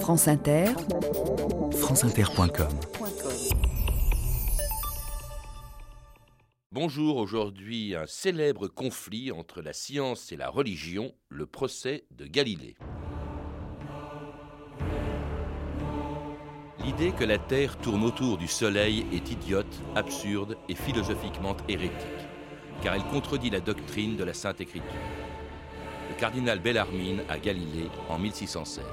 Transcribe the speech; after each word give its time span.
France 0.00 0.28
Inter, 0.28 0.66
franceinter.com 1.72 2.68
Bonjour, 6.70 7.16
aujourd'hui 7.16 7.96
un 7.96 8.06
célèbre 8.06 8.68
conflit 8.68 9.32
entre 9.32 9.62
la 9.62 9.72
science 9.72 10.30
et 10.30 10.36
la 10.36 10.50
religion, 10.50 11.12
le 11.28 11.46
procès 11.46 12.04
de 12.12 12.26
Galilée. 12.26 12.76
L'idée 16.84 17.12
que 17.12 17.24
la 17.24 17.38
Terre 17.38 17.76
tourne 17.78 18.04
autour 18.04 18.38
du 18.38 18.46
Soleil 18.46 19.06
est 19.12 19.32
idiote, 19.32 19.82
absurde 19.96 20.56
et 20.68 20.74
philosophiquement 20.74 21.56
hérétique, 21.68 22.28
car 22.82 22.94
elle 22.94 23.04
contredit 23.04 23.50
la 23.50 23.60
doctrine 23.60 24.16
de 24.16 24.24
la 24.24 24.34
Sainte 24.34 24.60
Écriture. 24.60 24.84
Le 26.08 26.14
cardinal 26.14 26.60
Bellarmine 26.60 27.22
à 27.28 27.38
Galilée 27.38 27.88
en 28.08 28.18
1616. 28.18 28.84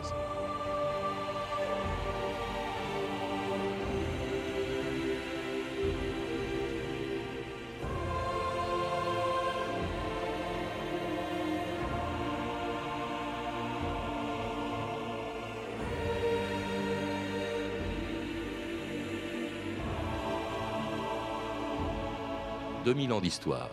2000 22.94 23.12
ans 23.14 23.22
d'histoire. 23.22 23.70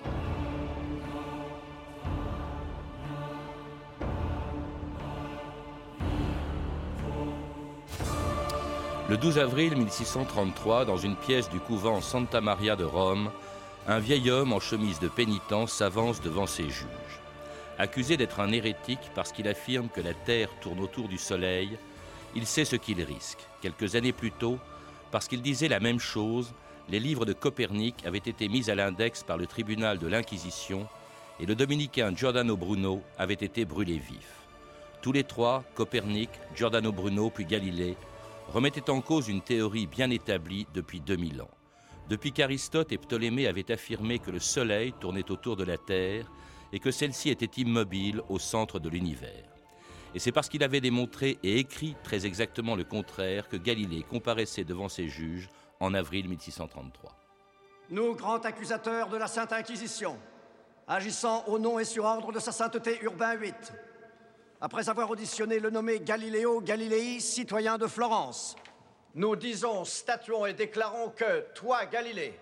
Le 9.10 9.16
12 9.18 9.38
avril 9.38 9.76
1633, 9.76 10.86
dans 10.86 10.96
une 10.96 11.16
pièce 11.16 11.50
du 11.50 11.60
couvent 11.60 12.00
Santa 12.00 12.40
Maria 12.40 12.76
de 12.76 12.84
Rome, 12.84 13.30
un 13.86 13.98
vieil 13.98 14.30
homme 14.30 14.54
en 14.54 14.60
chemise 14.60 15.00
de 15.00 15.08
pénitent 15.08 15.68
s'avance 15.68 16.22
devant 16.22 16.46
ses 16.46 16.70
juges. 16.70 17.20
Accusé 17.76 18.16
d'être 18.16 18.40
un 18.40 18.50
hérétique 18.52 19.10
parce 19.14 19.32
qu'il 19.32 19.48
affirme 19.48 19.90
que 19.90 20.00
la 20.00 20.14
Terre 20.14 20.48
tourne 20.62 20.80
autour 20.80 21.08
du 21.08 21.18
Soleil, 21.18 21.76
il 22.34 22.46
sait 22.46 22.64
ce 22.64 22.76
qu'il 22.76 23.02
risque. 23.02 23.40
Quelques 23.60 23.96
années 23.96 24.14
plus 24.14 24.32
tôt, 24.32 24.58
parce 25.10 25.28
qu'il 25.28 25.42
disait 25.42 25.68
la 25.68 25.80
même 25.80 26.00
chose, 26.00 26.54
les 26.90 26.98
livres 26.98 27.24
de 27.24 27.32
Copernic 27.32 28.04
avaient 28.04 28.18
été 28.18 28.48
mis 28.48 28.68
à 28.68 28.74
l'index 28.74 29.22
par 29.22 29.36
le 29.36 29.46
tribunal 29.46 29.98
de 29.98 30.08
l'Inquisition 30.08 30.88
et 31.38 31.46
le 31.46 31.54
dominicain 31.54 32.12
Giordano 32.14 32.56
Bruno 32.56 33.00
avait 33.16 33.34
été 33.34 33.64
brûlé 33.64 33.94
vif. 33.98 34.40
Tous 35.00 35.12
les 35.12 35.22
trois, 35.22 35.62
Copernic, 35.76 36.30
Giordano 36.56 36.90
Bruno 36.90 37.30
puis 37.30 37.44
Galilée, 37.44 37.96
remettaient 38.52 38.90
en 38.90 39.00
cause 39.00 39.28
une 39.28 39.40
théorie 39.40 39.86
bien 39.86 40.10
établie 40.10 40.66
depuis 40.74 41.00
2000 41.00 41.42
ans. 41.42 41.50
Depuis 42.08 42.32
qu'Aristote 42.32 42.90
et 42.90 42.98
Ptolémée 42.98 43.46
avaient 43.46 43.70
affirmé 43.70 44.18
que 44.18 44.32
le 44.32 44.40
Soleil 44.40 44.92
tournait 45.00 45.30
autour 45.30 45.56
de 45.56 45.62
la 45.62 45.78
Terre 45.78 46.26
et 46.72 46.80
que 46.80 46.90
celle-ci 46.90 47.30
était 47.30 47.60
immobile 47.62 48.20
au 48.28 48.40
centre 48.40 48.80
de 48.80 48.88
l'univers. 48.88 49.44
Et 50.12 50.18
c'est 50.18 50.32
parce 50.32 50.48
qu'il 50.48 50.64
avait 50.64 50.80
démontré 50.80 51.38
et 51.44 51.58
écrit 51.58 51.94
très 52.02 52.26
exactement 52.26 52.74
le 52.74 52.82
contraire 52.82 53.48
que 53.48 53.56
Galilée 53.56 54.02
comparaissait 54.02 54.64
devant 54.64 54.88
ses 54.88 55.08
juges 55.08 55.48
en 55.80 55.94
avril 55.94 56.28
1633. 56.28 57.16
Nous, 57.90 58.14
grands 58.14 58.38
accusateurs 58.38 59.08
de 59.08 59.16
la 59.16 59.26
Sainte 59.26 59.52
Inquisition, 59.52 60.16
agissant 60.86 61.44
au 61.48 61.58
nom 61.58 61.78
et 61.78 61.84
sur 61.84 62.04
ordre 62.04 62.32
de 62.32 62.38
sa 62.38 62.52
sainteté 62.52 63.00
Urbain 63.02 63.34
VIII, 63.36 63.54
après 64.60 64.88
avoir 64.88 65.10
auditionné 65.10 65.58
le 65.58 65.70
nommé 65.70 66.00
Galileo 66.00 66.60
Galilei, 66.60 67.18
citoyen 67.18 67.78
de 67.78 67.86
Florence, 67.86 68.56
nous 69.14 69.34
disons, 69.34 69.84
statuons 69.84 70.46
et 70.46 70.52
déclarons 70.52 71.08
que, 71.10 71.46
toi, 71.54 71.86
Galilée, 71.86 72.38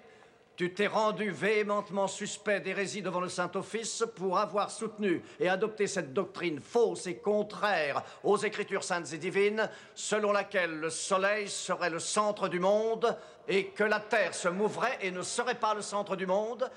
tu 0.59 0.75
t'es 0.75 0.89
rendu 0.89 1.31
véhémentement 1.31 2.09
suspect 2.09 2.59
d'hérésie 2.59 3.01
devant 3.01 3.21
le 3.21 3.29
Saint-Office 3.29 4.05
pour 4.17 4.39
avoir 4.39 4.73
soutenu 4.73 5.23
et 5.39 5.49
adopté 5.49 5.87
cette 5.87 6.13
doctrine 6.13 6.59
fausse 6.59 7.07
et 7.07 7.19
contraire 7.19 8.03
aux 8.25 8.39
Écritures 8.39 8.83
saintes 8.83 9.13
et 9.13 9.19
divines, 9.19 9.71
selon 9.95 10.33
laquelle 10.33 10.81
le 10.81 10.91
Soleil 10.91 11.49
serait 11.49 11.91
le 11.91 12.01
centre 12.01 12.49
du 12.49 12.59
monde 12.59 13.17
et 13.47 13.67
que 13.67 13.85
la 13.85 14.01
Terre 14.01 14.35
se 14.35 14.49
mouvrait 14.49 14.99
et 15.01 15.13
ne 15.13 15.23
serait 15.23 15.55
pas 15.55 15.75
le 15.75 15.81
centre 15.81 16.17
du 16.17 16.27
monde, 16.27 16.69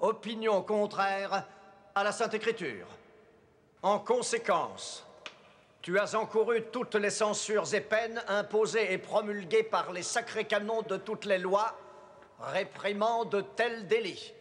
opinion 0.00 0.60
contraire 0.62 1.46
à 1.94 2.02
la 2.02 2.10
Sainte 2.10 2.34
Écriture. 2.34 2.88
En 3.82 4.00
conséquence, 4.00 5.06
tu 5.80 5.96
as 5.96 6.16
encouru 6.16 6.64
toutes 6.72 6.96
les 6.96 7.10
censures 7.10 7.72
et 7.72 7.82
peines 7.82 8.20
imposées 8.26 8.92
et 8.92 8.98
promulguées 8.98 9.62
par 9.62 9.92
les 9.92 10.02
sacrés 10.02 10.46
canons 10.46 10.82
de 10.82 10.96
toutes 10.96 11.24
les 11.24 11.38
lois 11.38 11.76
réprimant 12.40 13.24
de 13.24 13.40
tels 13.40 13.86
délits. 13.86 14.32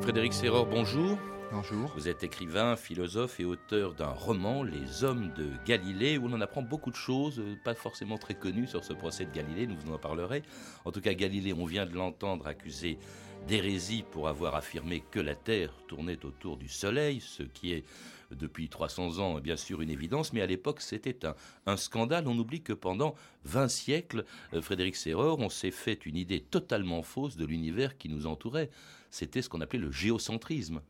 Frédéric 0.00 0.32
Serror, 0.32 0.66
bonjour. 0.66 1.18
Bonjour. 1.52 1.92
Vous 1.94 2.08
êtes 2.08 2.24
écrivain, 2.24 2.74
philosophe 2.74 3.38
et 3.38 3.44
auteur 3.44 3.94
d'un 3.94 4.08
roman, 4.08 4.62
Les 4.62 5.04
Hommes 5.04 5.32
de 5.34 5.50
Galilée, 5.64 6.18
où 6.18 6.26
l'on 6.26 6.40
apprend 6.40 6.62
beaucoup 6.62 6.90
de 6.90 6.96
choses, 6.96 7.38
euh, 7.38 7.56
pas 7.62 7.74
forcément 7.74 8.18
très 8.18 8.34
connues 8.34 8.66
sur 8.66 8.84
ce 8.84 8.92
procès 8.92 9.24
de 9.24 9.30
Galilée, 9.30 9.66
nous 9.66 9.76
vous 9.76 9.92
en 9.92 9.98
parlerez. 9.98 10.42
En 10.84 10.90
tout 10.90 11.00
cas, 11.00 11.14
Galilée, 11.14 11.52
on 11.52 11.64
vient 11.64 11.86
de 11.86 11.94
l'entendre 11.94 12.46
accusé 12.46 12.98
d'hérésie 13.46 14.04
pour 14.10 14.28
avoir 14.28 14.54
affirmé 14.54 15.02
que 15.10 15.20
la 15.20 15.34
Terre 15.34 15.72
tournait 15.86 16.24
autour 16.24 16.56
du 16.56 16.68
Soleil, 16.68 17.20
ce 17.20 17.42
qui 17.42 17.72
est 17.72 17.84
depuis 18.30 18.68
300 18.68 19.18
ans 19.18 19.40
bien 19.40 19.56
sûr 19.56 19.80
une 19.80 19.90
évidence, 19.90 20.32
mais 20.32 20.40
à 20.40 20.46
l'époque 20.46 20.80
c'était 20.80 21.18
un, 21.66 21.76
scandale. 21.76 22.26
On 22.26 22.38
oublie 22.38 22.62
que 22.62 22.72
pendant 22.72 23.14
20 23.44 23.68
siècles, 23.68 24.24
euh, 24.54 24.62
Frédéric 24.62 24.96
Serreur, 24.96 25.38
on 25.38 25.48
s'est 25.48 25.70
fait 25.70 26.06
une 26.06 26.16
idée 26.16 26.40
totalement 26.40 27.02
fausse 27.02 27.36
de 27.36 27.44
l'univers 27.44 27.98
qui 27.98 28.08
nous 28.08 28.26
entourait. 28.26 28.70
C'était 29.10 29.42
ce 29.42 29.48
qu'on 29.48 29.60
appelait 29.60 29.78
le 29.78 29.92
géocentrisme. 29.92 30.80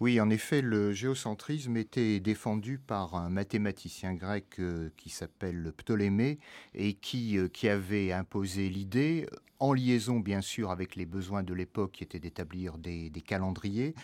Oui, 0.00 0.20
en 0.20 0.30
effet, 0.30 0.62
le 0.62 0.92
géocentrisme 0.92 1.76
était 1.76 2.18
défendu 2.18 2.78
par 2.78 3.14
un 3.14 3.28
mathématicien 3.28 4.14
grec 4.14 4.46
euh, 4.58 4.90
qui 4.96 5.10
s'appelle 5.10 5.72
Ptolémée 5.76 6.40
et 6.74 6.94
qui, 6.94 7.38
euh, 7.38 7.46
qui 7.46 7.68
avait 7.68 8.10
imposé 8.10 8.68
l'idée, 8.68 9.28
en 9.62 9.72
liaison 9.72 10.20
bien 10.20 10.40
sûr 10.40 10.70
avec 10.70 10.96
les 10.96 11.06
besoins 11.06 11.42
de 11.42 11.54
l'époque 11.54 11.92
qui 11.92 12.04
étaient 12.04 12.18
d'établir 12.18 12.78
des, 12.78 13.10
calendriers, 13.24 13.94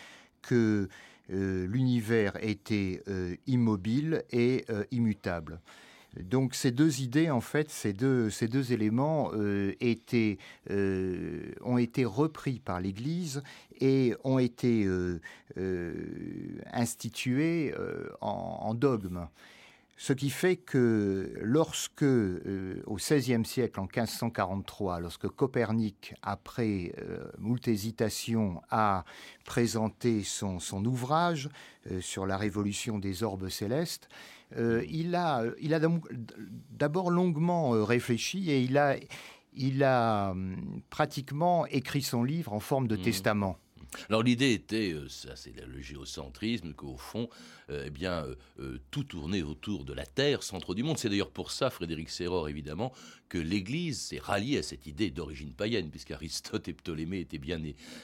que 0.41 0.87
euh, 1.31 1.67
l'univers 1.67 2.37
était 2.41 3.03
immobile 3.45 4.23
et 4.31 4.65
immutable. 4.91 5.59
Donc 6.17 6.55
ces 6.55 6.71
deux 6.71 7.01
idées, 7.01 7.29
en 7.29 7.41
fait, 7.41 7.69
ces 7.69 7.93
deux, 7.93 8.31
éléments 8.71 9.31
euh, 9.33 9.73
euh, 10.69 11.51
ont 11.61 11.77
été 11.77 12.03
repris 12.03 12.59
par 12.59 12.81
l'Église 12.81 13.43
et 13.79 14.15
ont 14.23 14.39
été 14.39 14.85
euh, 14.85 15.19
institués 16.73 17.73
en, 18.21 18.73
dogme. 18.73 19.27
Ce 20.01 20.13
qui 20.13 20.29
fait 20.29 20.55
que 20.55 21.33
lorsque, 21.41 22.03
au 22.03 22.95
XVIe 22.95 23.43
siècle, 23.43 23.81
en 23.81 23.83
1543, 23.83 25.01
lorsque 25.01 25.27
Copernic, 25.27 26.13
après 26.21 26.93
moult 27.37 27.67
hésitations, 27.67 28.61
a 28.69 29.03
présenté 29.43 30.23
son, 30.23 30.59
son 30.59 30.85
ouvrage 30.85 31.49
sur 31.99 32.25
la 32.25 32.37
révolution 32.37 32.97
des 32.97 33.23
orbes 33.23 33.49
célestes, 33.49 34.07
euh, 34.57 34.83
il 34.89 35.15
a, 35.15 35.43
il 35.61 35.73
a 35.73 35.79
d'abord 36.71 37.11
longuement 37.11 37.75
euh, 37.75 37.83
réfléchi 37.83 38.49
et 38.49 38.61
il 38.61 38.77
a, 38.77 38.95
il 39.53 39.83
a 39.83 40.31
hum, 40.31 40.81
pratiquement 40.89 41.65
écrit 41.67 42.01
son 42.01 42.23
livre 42.23 42.53
en 42.53 42.59
forme 42.59 42.87
de 42.87 42.97
mmh. 42.97 43.01
testament. 43.01 43.57
Alors 44.09 44.23
l'idée 44.23 44.53
était, 44.53 44.93
euh, 44.93 45.07
ça 45.07 45.35
c'est 45.35 45.53
le 45.65 45.81
géocentrisme, 45.81 46.73
qu'au 46.73 46.97
fond, 46.97 47.29
euh, 47.69 47.85
eh 47.87 47.89
bien, 47.89 48.25
euh, 48.59 48.79
tout 48.91 49.03
tournait 49.03 49.41
autour 49.41 49.85
de 49.85 49.93
la 49.93 50.05
Terre, 50.05 50.43
centre 50.43 50.73
du 50.73 50.83
monde. 50.83 50.97
C'est 50.97 51.09
d'ailleurs 51.09 51.31
pour 51.31 51.51
ça, 51.51 51.69
Frédéric 51.69 52.09
Serror 52.09 52.49
évidemment, 52.49 52.91
que 53.29 53.37
l'Église 53.37 53.99
s'est 54.01 54.19
ralliée 54.19 54.57
à 54.57 54.63
cette 54.63 54.87
idée 54.87 55.11
d'origine 55.11 55.53
païenne, 55.53 55.89
puisqu'Aristote 55.89 56.67
et 56.67 56.73
Ptolémée 56.73 57.19
étaient 57.19 57.37
bien, 57.37 57.61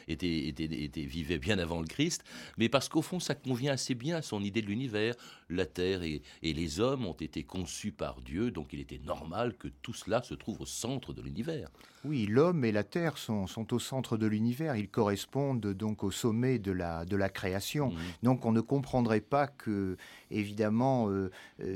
étaient, 0.07 0.47
étaient, 0.47 1.05
vivaient 1.05 1.39
bien 1.39 1.57
avant 1.57 1.81
le 1.81 1.87
Christ, 1.87 2.23
mais 2.57 2.69
parce 2.69 2.89
qu'au 2.89 3.01
fond, 3.01 3.19
ça 3.19 3.33
convient 3.33 3.73
assez 3.73 3.95
bien 3.95 4.17
à 4.17 4.21
son 4.21 4.43
idée 4.43 4.61
de 4.61 4.67
l'univers. 4.67 5.15
La 5.49 5.65
Terre 5.65 6.03
et, 6.03 6.21
les 6.41 6.79
hommes 6.79 7.05
ont 7.05 7.13
été 7.13 7.43
conçus 7.43 7.91
par 7.91 8.21
Dieu, 8.21 8.51
donc 8.51 8.71
il 8.71 8.79
était 8.79 8.99
normal 8.99 9.55
que 9.57 9.67
tout 9.67 9.93
cela 9.93 10.23
se 10.23 10.33
trouve 10.33 10.61
au 10.61 10.65
centre 10.65 11.13
de 11.13 11.21
l'univers. 11.21 11.69
Oui, 12.03 12.27
l'homme 12.27 12.63
et 12.63 12.71
la 12.71 12.83
Terre 12.83 13.17
sont 13.17 13.73
au 13.73 13.79
centre 13.79 14.17
de 14.17 14.27
l'univers. 14.27 14.75
Ils 14.75 14.89
correspondent 14.89 15.74
donc 15.75 16.03
au 16.03 16.11
sommet 16.11 16.59
de 16.59 16.71
la, 16.71 17.05
de 17.05 17.15
la 17.15 17.29
création. 17.29 17.89
Mmh. 17.89 17.95
Donc 18.23 18.45
on 18.45 18.51
ne 18.51 18.61
comprendrait 18.61 19.21
pas 19.21 19.47
que, 19.47 19.97
évidemment, 20.31 21.09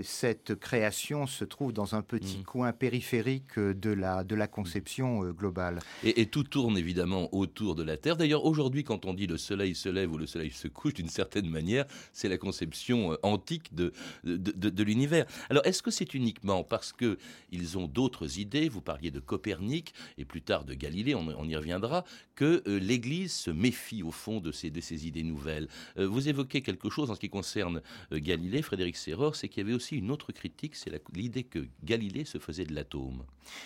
cette 0.03 0.55
création 0.55 1.27
se 1.27 1.45
trouve 1.45 1.73
dans 1.73 1.95
un 1.95 2.01
petit 2.01 2.39
mmh. 2.39 2.43
coin 2.43 2.71
périphérique 2.71 3.59
de 3.59 3.91
la, 3.91 4.23
de 4.23 4.35
la 4.35 4.47
conception 4.47 5.21
globale. 5.31 5.79
Et, 6.03 6.21
et, 6.21 6.25
tout 6.25 6.43
tourne 6.43 6.77
évidemment 6.77 7.29
autour 7.33 7.75
de 7.75 7.83
la 7.83 7.97
Terre. 7.97 8.17
D'ailleurs, 8.17 8.45
aujourd'hui, 8.45 8.83
quand 8.83 9.05
on 9.05 9.13
dit 9.13 9.27
le 9.27 9.37
soleil 9.37 9.75
se 9.75 9.89
lève 9.89 10.11
ou 10.11 10.17
le 10.17 10.27
soleil 10.27 10.51
se 10.51 10.67
couche, 10.67 10.93
d'une 10.93 11.09
certaine 11.09 11.49
manière, 11.49 11.85
c'est 12.13 12.29
la 12.29 12.37
conception 12.37 13.17
antique 13.23 13.73
de, 13.73 13.93
de, 14.23 14.69
de 14.69 14.83
l'univers. 14.83 15.25
Alors, 15.49 15.65
est-ce 15.65 15.81
que 15.81 15.91
c'est 15.91 16.13
uniquement 16.13 16.63
parce 16.63 16.93
qu'ils 16.93 17.77
ont 17.77 17.87
d'autres 17.87 18.39
idées, 18.39 18.69
vous 18.69 18.81
parliez 18.81 19.11
de 19.11 19.19
Copernic 19.19 19.93
et 20.17 20.25
plus 20.25 20.41
tard 20.41 20.65
de 20.65 20.73
Galilée, 20.73 21.15
on, 21.15 21.45
y 21.45 21.55
reviendra, 21.55 22.03
que 22.35 22.63
euh, 22.67 22.79
l'Église 22.79 23.33
se 23.33 23.51
méfie 23.51 24.03
au 24.03 24.11
fond 24.11 24.39
de 24.39 24.51
ces, 24.51 24.69
de 24.69 24.81
ces 24.81 25.07
idées 25.07 25.23
nouvelles. 25.23 25.67
Euh, 25.97 26.07
vous 26.07 26.29
évoquez 26.29 26.61
quelque 26.61 26.89
chose 26.89 27.11
en 27.11 27.15
ce 27.15 27.19
qui 27.19 27.29
concerne 27.29 27.81
euh, 28.11 28.19
Galilée, 28.19 28.38
Frédéric 28.61 28.97
Serreur, 28.97 29.35
c'est 29.35 29.47
qu'il 29.49 29.63
y 29.63 29.65
avait 29.65 29.75
aussi 29.75 29.97
une 29.97 30.11
autre 30.11 30.31
critique, 30.31 30.75
c'est 30.75 30.91
l'idée 31.13 31.43
que 31.43 31.67
Galilée 31.83 32.25
se 32.25 32.37
faisait 32.37 32.65
de 32.65 32.73
l'atome 32.73 33.23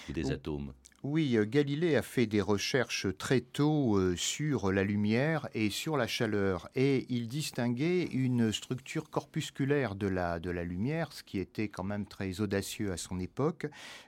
et 0.09 0.13
des 0.13 0.31
atomes. 0.31 0.73
Oui, 1.05 1.35
euh, 1.35 1.43
Galilée 1.45 1.97
a 1.97 2.01
fait 2.01 2.27
des 2.27 2.39
recherches 2.39 3.07
très 3.17 3.41
tôt 3.41 3.97
euh, 3.97 4.15
sur 4.15 4.71
la 4.71 4.85
lumière 4.85 5.49
et 5.53 5.69
sur 5.69 5.97
la 5.97 6.07
chaleur, 6.07 6.69
et 6.75 7.05
il 7.09 7.27
distinguait 7.27 8.05
une 8.05 8.53
structure 8.53 9.09
corpusculaire 9.09 9.95
de 9.95 10.07
la, 10.07 10.39
de 10.39 10.49
la 10.49 10.63
lumière, 10.63 11.11
ce 11.11 11.21
qui 11.21 11.39
était 11.39 11.67
quand 11.67 11.83
même 11.83 12.05
très 12.05 12.39
audacieux 12.39 12.93
à 12.93 12.95
son 12.95 13.19
époque. 13.19 13.67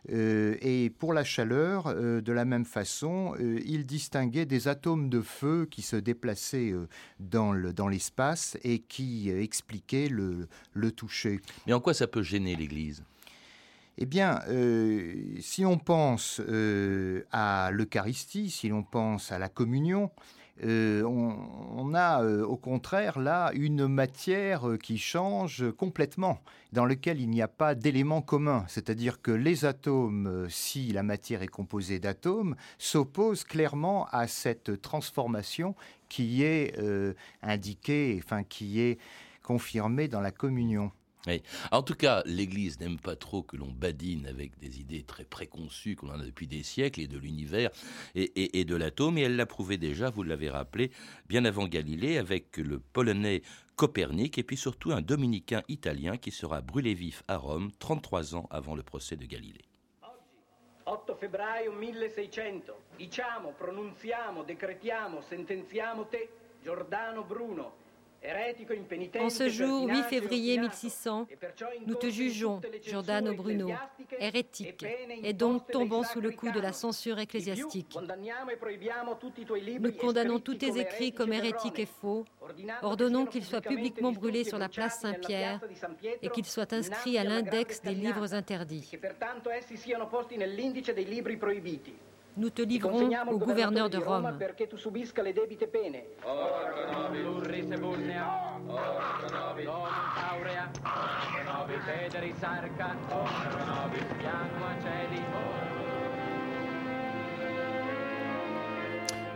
Euh, 0.10 0.56
et 0.62 0.90
pour 0.90 1.12
la 1.12 1.26
chaleur, 1.26 1.94
de 1.94 2.32
la 2.32 2.46
même 2.46 2.64
façon, 2.64 3.36
il 3.40 3.86
distinguait 3.86 4.46
des 4.46 4.70
atomes 4.70 5.10
de 5.10 5.20
feu 5.20 5.68
qui 5.70 5.82
se 5.82 5.98
déplaçaient 5.98 6.74
dans 7.20 7.52
l'espace 7.90 8.58
et 8.64 8.80
qui 8.80 9.30
expliquaient 9.30 10.08
le, 10.08 10.48
le 10.74 10.92
toucher. 10.92 11.42
Mais 11.68 11.74
en 11.74 11.82
quoi 11.82 11.94
ça 11.94 12.08
peut 12.08 12.24
gêner 12.24 12.56
l'Église? 12.56 13.04
Eh 13.98 14.06
bien, 14.06 14.42
euh, 14.50 15.14
si 15.40 15.66
on 15.66 15.78
pense 15.78 16.42
euh, 16.42 17.24
à 17.32 17.70
l'Eucharistie, 17.72 18.50
si 18.50 18.68
l'on 18.68 18.84
pense 18.84 19.32
à 19.32 19.40
la 19.40 19.48
communion, 19.48 20.12
euh, 20.64 21.04
on, 21.04 21.94
a 21.94 22.24
au 22.24 22.56
contraire 22.56 23.20
là 23.20 23.52
une 23.54 23.88
matière 23.88 24.78
qui 24.82 24.98
change 24.98 25.70
complètement, 25.78 26.40
dans 26.72 26.86
lequel 26.86 27.22
il 27.22 27.30
n'y 27.30 27.42
a 27.42 27.48
pas 27.48 27.76
d'élément 27.76 28.22
commun. 28.22 28.66
C'est-à-dire 28.68 29.22
que 29.22 29.32
les 29.32 29.66
atomes, 29.66 30.48
si 30.50 30.92
la 30.92 31.04
matière 31.04 31.42
est 31.42 31.48
composée 31.48 32.00
d'atomes, 32.00 32.56
s'opposent 32.78 33.44
clairement 33.44 34.08
à 34.12 34.28
cette 34.28 34.82
transformation 34.82 35.76
qui 36.10 36.44
est 36.44 36.74
indiquée, 37.42 38.20
enfin 38.24 38.44
qui 38.44 38.80
est 38.82 38.98
confirmée 39.44 40.08
dans 40.08 40.22
la 40.22 40.32
communion. 40.32 40.92
En 41.72 41.84
tout 41.84 41.96
cas, 41.96 42.24
l'Église 42.26 42.80
n'aime 42.80 43.00
pas 43.00 43.16
trop 43.16 43.44
que 43.44 43.58
l'on 43.58 43.72
badine 43.72 44.28
avec 44.28 44.58
des 44.60 44.80
idées 44.80 45.04
très 45.04 45.26
préconçues 45.26 45.96
qu'on 45.96 46.10
en 46.10 46.20
a 46.20 46.26
depuis 46.26 46.48
des 46.48 46.64
siècles 46.64 47.02
et 47.02 47.08
de 47.08 47.18
l'univers 47.18 47.70
et, 48.16 48.66
de 48.66 48.76
l'atome. 48.76 49.18
Et 49.18 49.22
elle 49.22 49.36
l'a 49.36 49.46
prouvé 49.46 49.78
déjà, 49.78 50.10
vous 50.10 50.24
l'avez 50.24 50.50
rappelé, 50.50 50.92
bien 51.28 51.46
avant 51.46 51.68
Galilée, 51.68 52.18
avec 52.18 52.58
le 52.58 52.80
Polonais 52.80 53.42
Copernic 53.76 54.38
et 54.38 54.44
puis 54.44 54.58
surtout 54.58 54.92
un 54.92 55.02
dominicain 55.02 55.64
italien 55.68 56.18
qui 56.18 56.32
sera 56.32 56.62
brûlé 56.62 56.94
vif 56.94 57.24
à 57.28 57.38
Rome 57.38 57.72
33 57.80 58.36
ans 58.36 58.48
avant 58.50 58.76
le 58.76 58.84
procès 58.84 59.16
de 59.16 59.26
Galilée. 59.26 59.66
8 60.86 61.16
febbraio 61.18 61.72
1600. 61.72 62.74
Diciamo, 62.96 63.54
pronunziamo, 63.58 64.44
decretiamo, 64.44 65.22
sentenziamo 65.22 66.08
te, 66.08 66.30
Giordano 66.62 67.24
Bruno 67.24 67.84
en 69.20 69.30
ce 69.30 69.50
jour 69.50 69.88
8 69.88 70.04
février 70.04 70.58
1600, 70.60 71.28
nous 71.86 71.96
te 71.96 72.10
jugeons, 72.10 72.62
Giordano 72.84 73.34
Bruno, 73.34 73.70
hérétique, 74.20 74.86
et 75.24 75.34
donc 75.34 75.70
tombons 75.72 76.04
sous 76.04 76.22
le 76.22 76.32
coup 76.32 76.52
de 76.52 76.60
la 76.60 76.74
censure 76.74 77.20
ecclésiastique. 77.20 77.98
Nous 79.80 79.92
condamnons 79.94 80.40
tous 80.40 80.56
tes 80.56 80.80
écrits 80.80 81.12
comme 81.12 81.34
hérétiques 81.34 81.80
et 81.80 81.86
faux, 81.86 82.26
ordonnons 82.82 83.26
qu'ils 83.26 83.46
soient 83.46 83.62
publiquement 83.62 84.12
brûlés 84.12 84.44
sur 84.44 84.58
la 84.58 84.70
place 84.70 85.00
Saint-Pierre 85.00 85.60
et 86.22 86.30
qu'ils 86.30 86.46
soient 86.46 86.74
inscrits 86.74 87.18
à 87.18 87.24
l'index 87.24 87.82
des 87.82 87.96
livres 87.96 88.34
interdits. 88.34 88.92
Nous 92.38 92.50
te 92.50 92.62
livrons 92.62 93.10
au 93.32 93.38
gouverneur 93.38 93.90
de 93.90 93.98
Rome. 93.98 94.38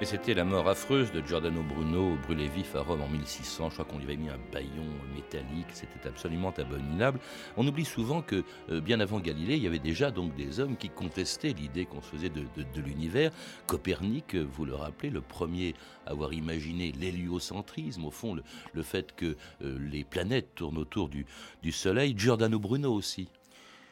Et 0.02 0.06
c'était 0.06 0.34
la 0.34 0.46
mort 0.46 0.70
affreuse 0.70 1.12
de 1.12 1.20
Giordano 1.20 1.62
Bruno, 1.62 2.16
brûlé 2.24 2.48
vif 2.48 2.74
à 2.74 2.80
Rome 2.80 3.02
en 3.02 3.10
1600. 3.10 3.70
Je 3.70 3.74
crois 3.74 3.84
qu'on 3.84 3.98
lui 3.98 4.06
avait 4.06 4.16
mis 4.16 4.30
un 4.30 4.40
baillon 4.50 4.86
métallique. 5.14 5.68
C'était 5.74 6.08
absolument 6.08 6.54
abominable. 6.58 7.20
On 7.58 7.68
oublie 7.68 7.84
souvent 7.84 8.22
que, 8.22 8.46
euh, 8.70 8.80
bien 8.80 9.02
avant 9.02 9.20
Galilée, 9.20 9.58
il 9.58 9.64
y 9.64 9.68
avait 9.68 9.78
déjà 9.78 10.10
donc 10.10 10.34
des 10.38 10.62
hommes 10.62 10.78
qui 10.78 10.88
contestaient 10.88 11.52
l'idée 11.52 11.86
qu'on 11.86 12.02
se 12.02 12.08
faisait 12.12 12.30
de, 12.30 12.46
l'univers. 12.80 13.32
Copernic, 13.68 14.36
vous 14.36 14.64
le 14.64 14.74
rappelez, 14.74 15.10
le 15.10 15.20
premier 15.20 15.76
à 16.06 16.12
avoir 16.12 16.32
imaginé 16.32 16.94
l'héliocentrisme, 16.94 18.06
au 18.06 18.12
fond, 18.12 18.38
le, 18.74 18.84
fait 18.84 19.14
que 19.14 19.36
euh, 19.62 19.78
les 19.92 20.06
planètes 20.06 20.56
tournent 20.56 20.78
autour 20.78 21.10
du 21.10 21.72
Soleil. 21.74 22.14
Giordano 22.18 22.58
Bruno 22.58 22.94
aussi. 22.94 23.28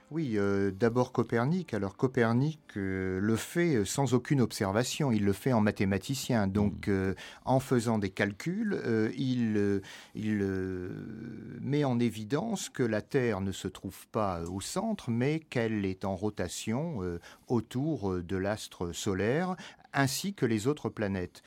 Oui, 0.10 0.36
euh, 0.38 0.72
d'abord 0.72 1.12
Copernic. 1.12 1.74
Alors 1.74 1.98
Copernic 1.98 2.60
euh, 2.78 3.20
le 3.20 3.36
fait 3.36 3.76
euh, 3.76 3.84
sans 3.84 4.14
aucune 4.14 4.40
observation, 4.40 5.12
il 5.12 5.26
le 5.26 5.34
fait 5.34 5.52
en 5.52 5.60
mathématicien. 5.60 6.48
Donc 6.48 6.88
hmm. 6.88 7.14
en 7.44 7.60
faisant 7.60 7.98
des 7.98 8.10
calculs, 8.10 8.82
il, 9.18 9.82
il 10.16 10.48
met 11.60 11.84
en 11.84 12.00
évidence 12.00 12.70
que 12.70 12.84
la 12.84 13.02
Terre 13.02 13.42
ne 13.42 13.52
se 13.52 13.68
trouve 13.68 14.08
pas 14.08 14.44
au 14.44 14.62
centre, 14.62 15.12
mais 15.12 15.42
qu'elle 15.42 15.86
est 15.86 16.06
en 16.06 16.16
rotation 16.16 17.02
autour 17.48 18.22
de 18.22 18.38
l'astre 18.38 18.94
solaire, 18.94 19.56
ainsi 19.94 20.34
que 20.34 20.46
les 20.46 20.68
autres 20.68 20.90
planètes. 20.90 21.44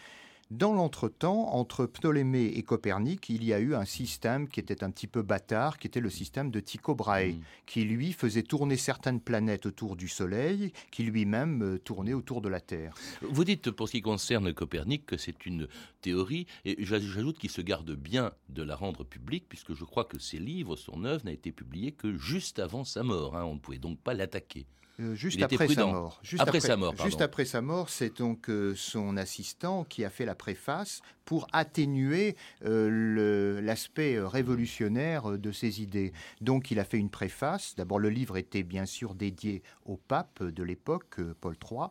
Dans 0.50 0.73
l'entretemps, 0.73 1.55
entre 1.55 1.87
Ptolémée 1.87 2.47
et 2.47 2.64
Copernic, 2.64 3.29
il 3.29 3.44
y 3.44 3.52
a 3.52 3.61
eu 3.61 3.76
un 3.76 3.85
système 3.85 4.49
qui 4.49 4.58
était 4.58 4.82
un 4.82 4.91
petit 4.91 5.06
peu 5.06 5.23
bâtard, 5.23 5.79
qui 5.79 5.87
était 5.87 6.00
le 6.00 6.11
système 6.11 6.50
de 6.50 6.58
Tycho 6.58 6.97
Brahe, 6.97 7.35
hmm. 7.35 7.43
qui 7.67 7.85
lui 7.85 8.12
faisait 8.12 8.43
tourner 8.43 8.76
certaines 8.76 9.20
planètes 9.20 9.67
autour 9.67 9.94
du 9.94 10.08
Soleil, 10.08 10.73
qui 10.91 11.05
lui-même 11.05 11.62
euh, 11.62 11.79
tournait 11.79 12.14
autour 12.14 12.41
de 12.41 12.49
la 12.49 12.61
Terre. 12.61 12.94
Vous 13.23 13.44
dites, 13.44 13.70
pour 13.70 13.87
ce 13.87 13.93
qui 13.93 14.02
concerne 14.02 14.52
Copernic, 14.52 15.06
que 15.06 15.17
c'est 15.17 15.47
une 15.47 15.69
théorie, 16.00 16.47
et 16.64 16.85
j'ajoute 16.85 17.38
qu'il 17.38 17.50
se 17.50 17.61
garde 17.61 17.93
bien 17.93 18.32
de 18.49 18.64
la 18.64 18.75
rendre 18.75 19.05
publique, 19.05 19.44
puisque 19.49 19.75
je 19.75 19.85
crois 19.85 20.05
que 20.05 20.19
ses 20.19 20.38
livres, 20.38 20.75
son 20.75 21.04
œuvre, 21.04 21.25
n'a 21.26 21.33
été 21.33 21.52
publié 21.52 21.92
que 21.92 22.19
juste 22.19 22.59
avant 22.59 22.83
sa 22.83 23.04
mort. 23.04 23.37
Hein. 23.37 23.45
On 23.45 23.54
ne 23.54 23.61
pouvait 23.61 23.78
donc 23.78 24.00
pas 24.00 24.14
l'attaquer. 24.14 24.66
Euh, 25.00 25.14
juste 25.14 25.42
après 25.42 25.69
sa 25.69 25.87
mort. 25.87 26.21
Juste 26.23 26.42
après, 26.42 26.61
sa 26.61 26.76
mort, 26.76 26.95
Juste 27.02 27.21
après 27.21 27.45
sa 27.45 27.61
mort, 27.62 27.88
c'est 27.88 28.19
donc 28.19 28.50
euh, 28.50 28.75
son 28.76 29.16
assistant 29.16 29.85
qui 29.85 30.04
a 30.04 30.11
fait 30.11 30.25
la 30.25 30.35
préface 30.35 31.00
pour 31.25 31.47
atténuer 31.52 32.37
euh, 32.64 33.61
l'aspect 33.61 34.21
révolutionnaire 34.21 35.38
de 35.38 35.52
ses 35.52 35.80
idées. 35.80 36.12
Donc 36.40 36.71
il 36.71 36.78
a 36.78 36.85
fait 36.85 36.99
une 36.99 37.11
préface. 37.11 37.75
D'abord, 37.76 37.99
le 37.99 38.11
livre 38.11 38.37
était 38.37 38.62
bien 38.62 38.85
sûr 38.85 39.14
dédié 39.14 39.62
au 39.87 39.97
pape 39.97 40.42
de 40.42 40.62
l'époque, 40.62 41.21
Paul 41.40 41.57
III, 41.71 41.88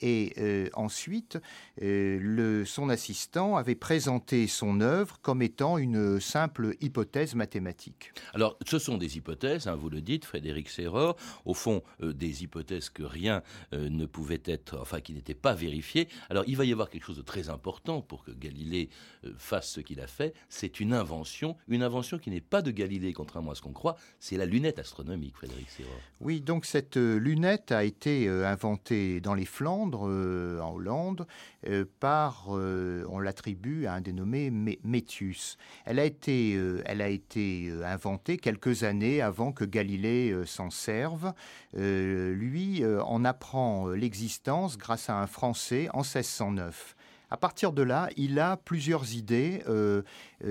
et 0.00 0.32
euh, 0.38 0.68
ensuite, 0.74 1.38
euh, 1.82 2.18
le, 2.20 2.64
son 2.64 2.88
assistant 2.88 3.56
avait 3.56 3.74
présenté 3.74 4.46
son 4.46 4.80
œuvre 4.80 5.18
comme 5.20 5.42
étant 5.42 5.78
une 5.78 6.20
simple 6.20 6.76
hypothèse 6.80 7.34
mathématique. 7.34 8.12
Alors, 8.34 8.56
ce 8.66 8.78
sont 8.78 8.96
des 8.96 9.16
hypothèses, 9.16 9.66
hein, 9.66 9.74
vous 9.74 9.90
le 9.90 10.00
dites, 10.00 10.24
Frédéric 10.24 10.68
Serreur, 10.68 11.16
au 11.44 11.54
fond, 11.54 11.82
euh, 12.02 12.12
des 12.12 12.42
hypothèses 12.42 12.90
que 12.90 13.02
rien 13.02 13.42
ne 13.72 14.06
pouvait 14.06 14.42
être, 14.44 14.78
enfin, 14.80 15.00
qui 15.00 15.12
n'étaient 15.12 15.34
pas 15.34 15.54
vérifiées. 15.54 16.08
Alors, 16.28 16.44
il 16.46 16.56
va 16.56 16.64
y 16.64 16.72
avoir 16.72 16.90
quelque 16.90 17.04
chose 17.04 17.16
de 17.16 17.22
très 17.22 17.48
important 17.48 18.00
pour 18.02 18.24
que 18.24 18.30
Galilée 18.30 18.88
fasse 19.36 19.70
ce 19.70 19.80
qu'il 19.80 20.00
a 20.00 20.06
fait. 20.06 20.34
C'est 20.48 20.80
une 20.80 20.92
invention, 20.92 21.56
une 21.68 21.82
invention 21.82 22.18
qui 22.18 22.30
n'est 22.30 22.40
pas 22.40 22.62
de 22.62 22.70
Galilée, 22.70 23.12
contrairement 23.12 23.52
à 23.52 23.54
ce 23.54 23.62
qu'on 23.62 23.72
croit, 23.72 23.96
c'est 24.18 24.36
la 24.36 24.46
lunette 24.46 24.78
astronomique, 24.78 25.36
Frédéric 25.36 25.70
Serreur. 25.70 25.92
Oui, 26.20 26.40
donc 26.40 26.64
cette 26.64 26.96
lunette 26.96 27.72
a 27.72 27.84
été 27.84 28.28
inventée 28.28 29.20
dans 29.20 29.34
les 29.34 29.44
Flandres 29.44 29.89
euh, 30.02 30.60
en 30.60 30.74
Hollande, 30.74 31.26
euh, 31.66 31.84
par, 32.00 32.46
euh, 32.50 33.04
on 33.08 33.18
l'attribue 33.18 33.86
à 33.86 33.94
un 33.94 34.00
dénommé 34.00 34.50
Métius. 34.84 35.56
Elle 35.84 35.98
a 35.98 36.04
été, 36.04 36.58
elle 36.84 37.02
a 37.02 37.08
été 37.08 37.72
inventée 37.84 38.38
quelques 38.38 38.84
années 38.84 39.20
avant 39.20 39.52
que 39.52 39.64
Galilée 39.64 40.34
s'en 40.46 40.70
serve. 40.70 41.32
lui 41.74 42.84
en 42.84 43.24
apprend 43.24 43.88
l'existence 43.88 44.78
grâce 44.78 45.10
à 45.10 45.20
un 45.20 45.26
Français 45.26 45.88
en 45.92 46.00
1609. 46.00 46.96
À 47.30 47.36
partir 47.36 47.72
de 47.72 47.82
là, 47.82 48.08
il 48.16 48.40
a 48.40 48.56
plusieurs 48.56 49.14
idées 49.14 49.62
euh, 49.68 50.02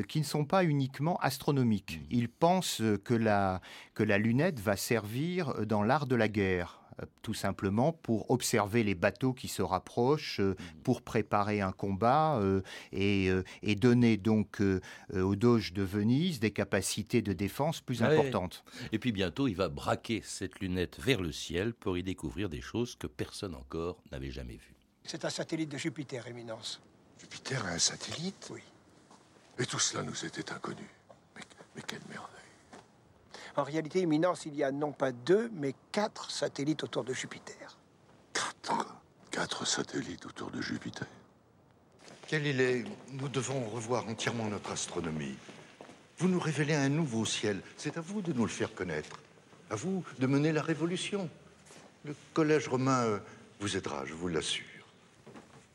qui 0.08 0.20
ne 0.20 0.26
sont 0.26 0.46
pas 0.46 0.64
uniquement 0.64 1.18
astronomiques. 1.18 2.00
Mmh. 2.00 2.06
Il 2.10 2.30
pense 2.30 2.82
que 3.04 3.14
la, 3.14 3.62
que 3.94 4.04
la 4.04 4.18
lunette 4.18 4.60
va 4.62 4.78
servir 4.78 5.66
dans 5.66 5.84
l'art 5.84 6.08
de 6.08 6.16
la 6.16 6.30
guerre 6.30 6.79
tout 7.22 7.34
simplement 7.34 7.94
pour 7.94 8.30
observer 8.32 8.84
les 8.84 8.96
bateaux 8.96 9.34
qui 9.34 9.48
se 9.48 9.62
rapprochent, 9.62 10.40
mmh. 10.40 10.56
pour 10.84 11.02
préparer 11.02 11.62
un 11.62 11.72
combat 11.72 12.42
et, 12.92 13.30
donner 13.76 14.18
donc 14.18 14.62
au 15.14 15.36
Doge 15.36 15.74
de 15.74 15.84
Venise 15.84 16.40
des 16.40 16.52
capacités 16.52 17.22
de 17.22 17.34
défense 17.34 17.82
plus 17.82 18.04
importantes. 18.04 18.64
Et 18.92 19.00
puis 19.00 19.12
bientôt, 19.12 19.48
il 19.48 19.56
va 19.56 19.70
braquer 19.70 20.22
cette 20.24 20.60
lunette 20.60 21.00
vers 21.00 21.22
le 21.22 21.32
ciel 21.32 21.74
pour 21.74 21.98
y 21.98 22.04
découvrir 22.04 22.50
des 22.50 22.62
choses 22.62 22.96
que 22.96 23.08
personne 23.08 23.56
encore 23.56 24.02
n'avait 24.12 24.32
jamais 24.32 24.56
vues. 24.56 24.76
C'est 25.04 25.26
un 25.26 25.30
satellite 25.30 25.70
de 25.70 25.78
Jupiter, 25.78 26.28
Éminence. 26.28 26.82
Jupiter 27.20 27.66
est 27.68 27.74
un 27.74 27.80
satellite? 27.80 28.48
Oui. 28.52 28.62
Et 29.58 29.66
tout 29.66 29.80
cela 29.80 30.04
nous 30.04 30.26
était 30.26 30.52
inconnu. 30.52 30.88
Mais, 31.76 31.82
quelle 31.86 32.02
merveille. 32.10 32.39
En 33.60 33.64
réalité, 33.64 34.00
Éminence, 34.00 34.46
il 34.46 34.56
y 34.56 34.64
a 34.64 34.72
non 34.72 34.94
pas 34.94 35.12
deux, 35.12 35.52
mais 35.54 35.76
quatre 35.92 36.32
satellites 36.32 36.86
autour 36.86 37.04
de 37.04 37.14
Jupiter. 37.14 37.78
Quatre 38.32 38.86
Quatre 39.32 39.68
satellites 39.68 40.26
autour 40.26 40.50
de 40.50 40.62
Jupiter. 40.62 41.06
Quel 42.26 42.48
il 42.48 42.62
est 42.62 42.86
Nous 43.12 43.28
devons 43.28 43.68
revoir 43.68 44.08
entièrement 44.08 44.46
notre 44.46 44.72
astronomie. 44.72 45.36
Vous 46.20 46.30
nous 46.30 46.40
révélez 46.40 46.74
un 46.74 46.88
nouveau 46.88 47.26
ciel. 47.26 47.60
C'est 47.76 47.98
à 47.98 48.02
vous 48.02 48.22
de 48.22 48.32
nous 48.32 48.44
le 48.44 48.50
faire 48.50 48.74
connaître. 48.74 49.20
À 49.70 49.76
vous 49.76 50.06
de 50.20 50.26
mener 50.26 50.54
la 50.54 50.62
révolution. 50.62 51.30
Le 52.06 52.16
collège 52.34 52.70
romain 52.70 53.04
euh, 53.04 53.20
vous 53.60 53.76
aidera, 53.76 54.06
je 54.06 54.14
vous 54.14 54.30
l'assure. 54.30 54.64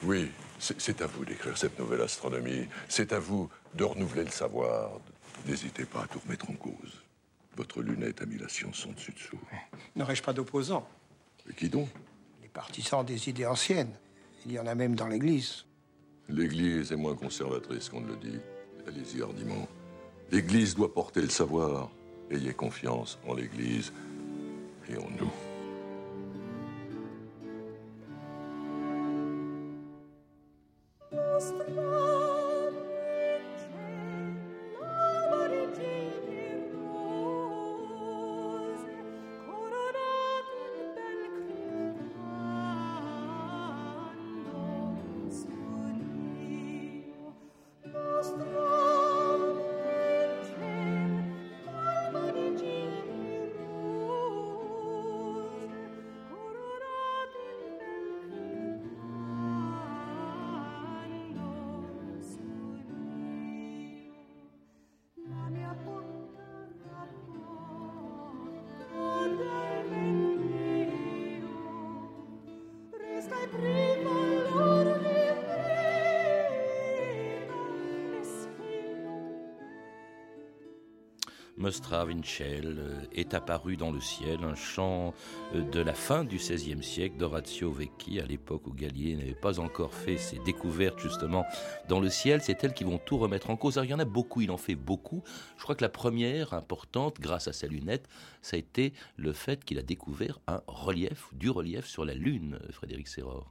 Oui, 0.05 0.31
c'est 0.59 1.03
à 1.03 1.07
vous 1.07 1.27
d'écrire 1.27 1.59
cette 1.59 1.79
nouvelle 1.79 2.01
astronomie. 2.01 2.67
C'est 2.89 3.13
à 3.13 3.19
vous 3.19 3.51
de 3.75 3.85
renouveler 3.85 4.25
le 4.25 4.31
savoir. 4.31 4.93
N'hésitez 5.45 5.85
pas 5.85 6.05
à 6.05 6.07
tout 6.07 6.21
remettre 6.25 6.49
en 6.49 6.55
cause. 6.55 7.04
Votre 7.57 7.83
lunette 7.83 8.21
a 8.23 8.27
mis 8.27 8.39
la 8.39 8.49
science 8.49 8.87
en 8.87 8.93
dessus-dessous. 8.93 9.39
N'aurais-je 9.97 10.23
pas 10.23 10.33
d'opposants 10.33 10.89
Et 11.49 11.53
qui 11.55 11.69
donc 11.69 11.89
Les 12.43 12.49
partisans 12.49 13.05
des 13.05 13.29
idées 13.29 13.47
anciennes. 13.47 13.93
Il 14.47 14.53
y 14.53 14.59
en 14.59 14.67
a 14.67 14.75
même 14.75 14.95
dans 14.95 15.09
l'Église. 15.09 15.65
L'Église 16.29 16.93
est 16.93 16.97
moins 16.97 17.15
conservatrice 17.15 17.89
qu'on 17.89 18.01
ne 18.01 18.09
le 18.09 18.17
dit. 18.17 18.39
Allez-y 18.87 19.23
hardiment. 19.23 19.69
L'Église 20.31 20.75
doit 20.75 20.93
porter 20.93 21.23
le 21.23 21.29
savoir. 21.29 21.91
Ayez 22.31 22.55
confiance 22.55 23.19
en 23.27 23.35
l'Église 23.35 23.93
et 24.89 24.97
en 24.97 25.09
nous. 25.11 25.31
Mostra 81.65 82.05
Vincel 82.05 82.77
euh, 82.79 83.07
est 83.15 83.33
apparu 83.33 83.79
dans 83.79 83.91
le 83.91 83.99
ciel, 83.99 84.45
un 84.45 84.55
chant 84.55 85.15
euh, 85.55 85.63
de 85.63 85.81
la 85.81 85.95
fin 85.95 86.23
du 86.23 86.37
XVIe 86.37 86.83
siècle 86.83 87.17
d'Orazio 87.17 87.73
Vecchi, 87.73 88.21
à 88.21 88.27
l'époque 88.27 88.67
où 88.67 88.75
Galilée 88.75 89.17
n'avait 89.17 89.33
pas 89.33 89.61
encore 89.61 89.95
fait 89.95 90.19
ses 90.19 90.39
découvertes 90.41 90.99
justement 90.99 91.47
dans 91.89 92.01
le 92.01 92.11
ciel. 92.11 92.43
C'est 92.43 92.63
elles 92.65 92.75
qui 92.75 92.85
vont 92.85 92.99
tout 92.99 93.17
remettre 93.17 93.49
en 93.49 93.57
cause. 93.57 93.79
Alors, 93.79 93.87
il 93.87 93.93
y 93.93 93.95
en 93.95 93.99
a 93.99 94.05
beaucoup, 94.05 94.43
il 94.43 94.51
en 94.51 94.59
fait 94.59 94.75
beaucoup. 94.75 95.23
Je 95.57 95.63
crois 95.63 95.75
que 95.75 95.83
la 95.83 95.89
première 95.89 96.53
importante, 96.53 97.19
grâce 97.19 97.49
à 97.49 97.55
sa 97.55 97.67
lunette, 97.67 98.11
ça 98.43 98.57
a 98.57 98.59
été 98.59 98.93
le 99.17 99.33
fait 99.33 99.65
qu'il 99.65 99.79
a 99.79 99.83
découvert 99.83 100.41
un 100.47 100.61
relief, 100.67 101.31
du 101.33 101.49
relief 101.49 101.87
sur 101.87 102.05
la 102.05 102.13
Lune, 102.13 102.59
Frédéric 102.73 103.09
Serror. 103.09 103.51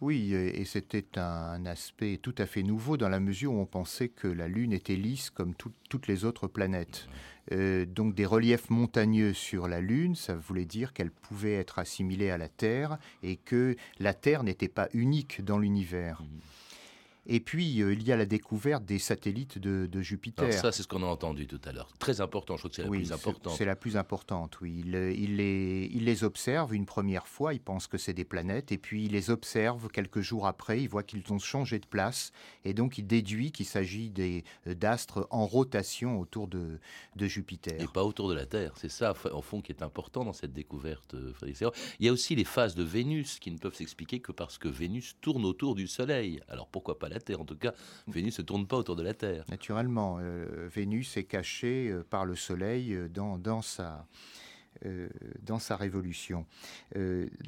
Oui, 0.00 0.34
et 0.34 0.64
c'était 0.64 1.18
un 1.18 1.64
aspect 1.66 2.18
tout 2.20 2.34
à 2.38 2.46
fait 2.46 2.62
nouveau 2.62 2.96
dans 2.96 3.08
la 3.08 3.20
mesure 3.20 3.52
où 3.52 3.58
on 3.58 3.66
pensait 3.66 4.08
que 4.08 4.28
la 4.28 4.48
Lune 4.48 4.72
était 4.72 4.96
lisse 4.96 5.30
comme 5.30 5.54
toutes 5.54 6.06
les 6.08 6.24
autres 6.24 6.46
planètes. 6.46 7.08
Euh, 7.52 7.84
donc 7.86 8.14
des 8.14 8.26
reliefs 8.26 8.70
montagneux 8.70 9.34
sur 9.34 9.68
la 9.68 9.80
Lune, 9.80 10.14
ça 10.14 10.34
voulait 10.34 10.64
dire 10.64 10.92
qu'elle 10.92 11.10
pouvait 11.10 11.54
être 11.54 11.78
assimilée 11.78 12.30
à 12.30 12.38
la 12.38 12.48
Terre 12.48 12.98
et 13.22 13.36
que 13.36 13.76
la 13.98 14.14
Terre 14.14 14.44
n'était 14.44 14.68
pas 14.68 14.88
unique 14.94 15.44
dans 15.44 15.58
l'univers. 15.58 16.22
Mmh. 16.22 16.26
Et 17.26 17.40
puis, 17.40 17.82
euh, 17.82 17.94
il 17.94 18.02
y 18.02 18.12
a 18.12 18.16
la 18.16 18.26
découverte 18.26 18.84
des 18.84 18.98
satellites 18.98 19.58
de, 19.58 20.00
Jupiter. 20.00 20.52
ça, 20.52 20.72
c'est 20.72 20.82
ce 20.82 20.88
qu'on 20.88 21.02
a 21.02 21.06
entendu 21.06 21.46
tout 21.46 21.60
à 21.64 21.72
l'heure. 21.72 21.88
Très 21.98 22.20
important, 22.20 22.56
je 22.56 22.68
crois 22.68 22.70
que 22.70 22.76
c'est 22.76 22.82
la 22.82 22.90
plus 22.90 23.12
importante. 23.12 23.54
C'est 23.56 23.64
la 23.64 23.76
plus 23.76 23.96
importante, 23.96 24.58
oui. 24.60 24.82
Il, 24.84 24.94
il, 24.94 25.36
les, 25.36 25.90
il, 25.92 26.04
les, 26.04 26.24
observe 26.24 26.74
une 26.74 26.84
première 26.84 27.26
fois, 27.26 27.54
il 27.54 27.60
pense 27.60 27.86
que 27.86 27.96
c'est 27.96 28.12
des 28.12 28.24
planètes, 28.24 28.72
et 28.72 28.78
puis 28.78 29.06
il 29.06 29.12
les 29.12 29.30
observe 29.30 29.88
quelques 29.88 30.20
jours 30.20 30.46
après, 30.46 30.82
il 30.82 30.88
voit 30.88 31.02
qu'ils 31.02 31.22
ont 31.32 31.38
changé 31.38 31.78
de 31.78 31.86
place, 31.86 32.32
et 32.64 32.74
donc 32.74 32.98
il 32.98 33.06
déduit 33.06 33.52
qu'il 33.52 33.66
s'agit 33.66 34.12
euh, 34.66 34.74
d'astres 34.74 35.26
en 35.30 35.46
rotation 35.46 36.20
autour 36.20 36.48
de, 36.48 36.78
de, 37.16 37.26
Jupiter. 37.26 37.80
Et 37.80 37.86
pas 37.86 38.04
autour 38.04 38.28
de 38.28 38.34
la 38.34 38.46
Terre, 38.46 38.74
c'est 38.76 38.90
ça, 38.90 39.14
au 39.32 39.42
fond, 39.42 39.62
qui 39.62 39.72
est 39.72 39.82
important 39.82 40.24
dans 40.24 40.32
cette 40.32 40.52
découverte, 40.52 41.14
euh, 41.14 41.32
Il 41.98 42.06
y 42.06 42.08
a 42.08 42.12
aussi 42.12 42.34
les 42.34 42.44
phases 42.44 42.74
de 42.74 42.82
Vénus 42.82 43.38
qui 43.38 43.50
ne 43.50 43.58
peuvent 43.58 43.74
s'expliquer 43.74 44.20
que 44.20 44.32
parce 44.32 44.58
que 44.58 44.68
Vénus 44.68 45.16
tourne 45.20 45.44
autour 45.44 45.74
du 45.74 45.86
Soleil. 45.86 46.40
Alors 46.48 46.68
pourquoi 46.68 46.98
pas 46.98 47.08
la 47.08 47.13
En 47.38 47.44
tout 47.44 47.56
cas, 47.56 47.72
Vénus 48.08 48.38
ne 48.38 48.44
tourne 48.44 48.66
pas 48.66 48.76
autour 48.76 48.96
de 48.96 49.02
la 49.02 49.14
Terre. 49.14 49.44
Naturellement, 49.48 50.18
euh, 50.20 50.68
Vénus 50.72 51.16
est 51.16 51.24
cachée 51.24 51.88
euh, 51.90 52.04
par 52.08 52.24
le 52.24 52.34
Soleil 52.34 52.94
euh, 52.94 53.08
dans 53.08 53.62
sa... 53.62 54.06
dans 55.42 55.58
sa 55.58 55.76
révolution. 55.76 56.46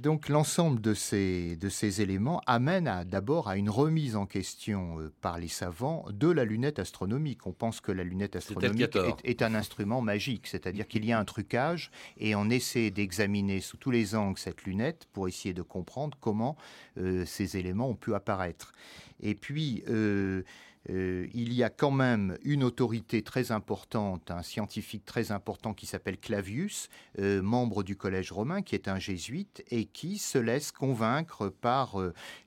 donc 0.01 0.29
l'ensemble 0.29 0.81
de 0.81 0.95
ces, 0.95 1.57
de 1.57 1.69
ces 1.69 2.01
éléments 2.01 2.41
amène 2.47 3.05
d'abord 3.07 3.49
à 3.49 3.57
une 3.57 3.71
remise 3.71 4.17
en 4.17 4.27
question 4.27 5.11
par 5.21 5.39
les 5.39 5.49
savants 5.49 6.07
de 6.11 6.29
la 6.29 6.45
lunette 6.45 6.79
astronomique. 6.79 7.47
On 7.47 7.53
pense 7.53 7.81
que 7.81 7.93
la 7.93 8.05
lunette 8.05 8.37
astronomique 8.37 8.97
est, 8.97 9.25
est, 9.25 9.43
un 9.43 9.55
instrument 9.55 10.01
magique, 10.01 10.47
c'est-à-dire 10.47 10.87
qu'il 10.89 11.05
y 11.05 11.13
a 11.13 11.19
un 11.19 11.25
trucage 11.25 11.91
et 12.19 12.35
on 12.35 12.49
essaie 12.49 12.91
d'examiner 12.91 13.61
sous 13.61 13.77
tous 13.77 13.91
les 13.91 14.15
angles 14.15 14.39
cette 14.39 14.65
lunette 14.65 15.07
pour 15.13 15.29
essayer 15.29 15.55
de 15.55 15.63
comprendre 15.63 16.17
comment 16.21 16.57
ces 16.97 17.57
éléments 17.57 17.91
ont 17.91 17.97
pu 17.97 18.15
apparaître. 18.15 18.73
Et 19.21 19.35
puis, 19.35 19.83
euh, 19.89 20.43
euh, 20.91 21.27
il 21.35 21.53
y 21.53 21.63
a 21.63 21.71
quand 21.71 21.91
même 21.91 22.39
une 22.43 22.65
autorité 22.65 23.23
très 23.23 23.53
importante, 23.53 24.31
un 24.31 24.43
scientifique 24.43 25.05
très 25.05 25.33
important 25.33 25.75
qui 25.75 25.87
s'appelle 25.87 26.19
Clavius, 26.19 26.89
euh, 27.19 27.43
membre 27.43 27.83
du 27.83 27.97
Collège 27.97 28.33
romain, 28.33 28.63
qui 28.63 28.75
est 28.75 28.89
un 28.89 28.99
jésuite 28.99 29.65
et 29.71 29.87
qui 29.87 30.19
se 30.19 30.39
laisse 30.39 30.73
convaincre 30.73 31.49
par 31.49 31.97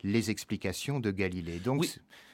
les 0.03 0.31
explications 0.31 0.99
de 0.99 1.11
Galilée. 1.11 1.59
Donc, 1.59 1.85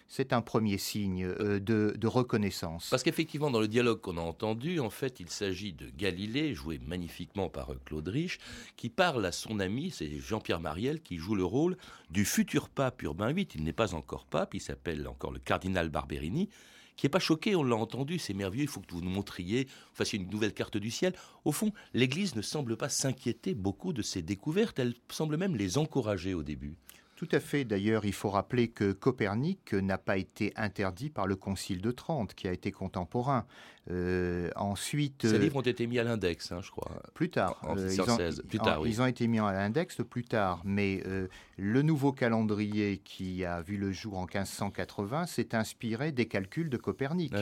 c'est 0.07 0.33
un 0.33 0.41
premier 0.41 0.77
signe 0.77 1.25
euh, 1.25 1.59
de, 1.59 2.07
reconnaissance. 2.07 2.89
Parce 2.89 3.03
qu'effectivement, 3.03 3.51
dans 3.51 3.59
le 3.59 3.67
dialogue 3.67 4.01
qu'on 4.01 4.17
a 4.17 4.21
entendu, 4.21 4.79
en 4.79 4.89
fait, 4.89 5.19
il 5.19 5.29
s'agit 5.29 5.73
de 5.73 5.89
Galilée, 5.89 6.53
joué 6.53 6.79
magnifiquement 6.85 7.49
par 7.49 7.73
euh, 7.73 7.81
Claude 7.85 8.07
Rich, 8.07 8.39
qui 8.77 8.89
parle 8.89 9.25
à 9.25 9.31
son 9.31 9.59
ami, 9.59 9.91
c'est 9.91 10.19
Jean-Pierre 10.19 10.59
Mariel, 10.59 11.01
qui 11.01 11.17
joue 11.17 11.35
le 11.35 11.45
rôle 11.45 11.77
du 12.11 12.25
futur 12.25 12.69
pape 12.69 13.01
Urbain 13.01 13.33
VIII. 13.33 13.47
Il 13.55 13.63
n'est 13.63 13.73
pas 13.73 13.95
encore 13.95 14.25
pape, 14.25 14.53
il 14.53 14.61
s'appelle 14.61 15.07
encore 15.07 15.31
le 15.31 15.39
cardinal 15.39 15.89
Barberini 15.89 16.49
qui 16.95 17.05
n'est 17.05 17.09
pas 17.11 17.19
choqué, 17.19 17.55
on 17.55 17.63
l'a 17.63 17.75
entendu, 17.75 18.19
c'est 18.19 18.33
merveilleux, 18.33 18.63
il 18.63 18.69
faut 18.69 18.79
que 18.79 18.93
vous 18.93 19.01
nous 19.01 19.09
montriez, 19.09 19.65
vous 19.65 19.95
fassiez 19.95 20.19
une 20.19 20.29
nouvelle 20.29 20.53
carte 20.53 20.77
du 20.77 20.91
ciel. 20.91 21.13
Au 21.43 21.51
fond, 21.51 21.73
l'Église 21.93 22.35
ne 22.35 22.41
semble 22.41 22.77
pas 22.77 22.89
s'inquiéter 22.89 23.53
beaucoup 23.53 23.93
de 23.93 24.01
ces 24.01 24.21
découvertes, 24.21 24.79
elle 24.79 24.93
semble 25.09 25.37
même 25.37 25.55
les 25.55 25.77
encourager 25.77 26.33
au 26.33 26.43
début. 26.43 26.77
Tout 27.15 27.29
à 27.31 27.39
fait. 27.39 27.63
D'ailleurs, 27.63 28.05
il 28.05 28.13
faut 28.13 28.29
rappeler 28.29 28.67
que 28.67 28.91
Copernic 28.91 29.73
n'a 29.73 29.97
pas 29.97 30.17
été 30.17 30.51
interdit 30.57 31.09
par 31.09 31.27
le 31.27 31.35
Concile 31.35 31.81
de 31.81 31.91
Trente, 31.91 32.33
qui 32.33 32.47
a 32.47 32.51
été 32.51 32.71
contemporain. 32.71 33.45
Euh, 33.91 34.49
ensuite, 34.55 35.27
ces 35.27 35.37
livres 35.37 35.57
ont 35.57 35.61
été 35.61 35.85
mis 35.85 35.99
à 35.99 36.03
l'index, 36.03 36.51
hein, 36.51 36.59
je 36.61 36.71
crois. 36.71 36.91
Plus 37.13 37.29
tard. 37.29 37.59
En, 37.61 37.77
euh, 37.77 37.89
ils, 37.93 38.01
ont, 38.01 38.17
plus 38.47 38.57
tard 38.57 38.81
ils 38.85 39.01
ont 39.01 39.05
été 39.05 39.27
mis 39.27 39.37
à 39.39 39.51
l'index 39.53 40.01
plus 40.09 40.23
tard, 40.23 40.61
mais 40.65 41.03
euh, 41.05 41.27
le 41.57 41.83
nouveau 41.83 42.11
calendrier 42.11 42.97
qui 42.97 43.45
a 43.45 43.61
vu 43.61 43.77
le 43.77 43.91
jour 43.91 44.17
en 44.17 44.25
1580 44.25 45.27
s'est 45.27 45.53
inspiré 45.53 46.11
des 46.11 46.25
calculs 46.25 46.69
de 46.69 46.77
Copernic. 46.77 47.33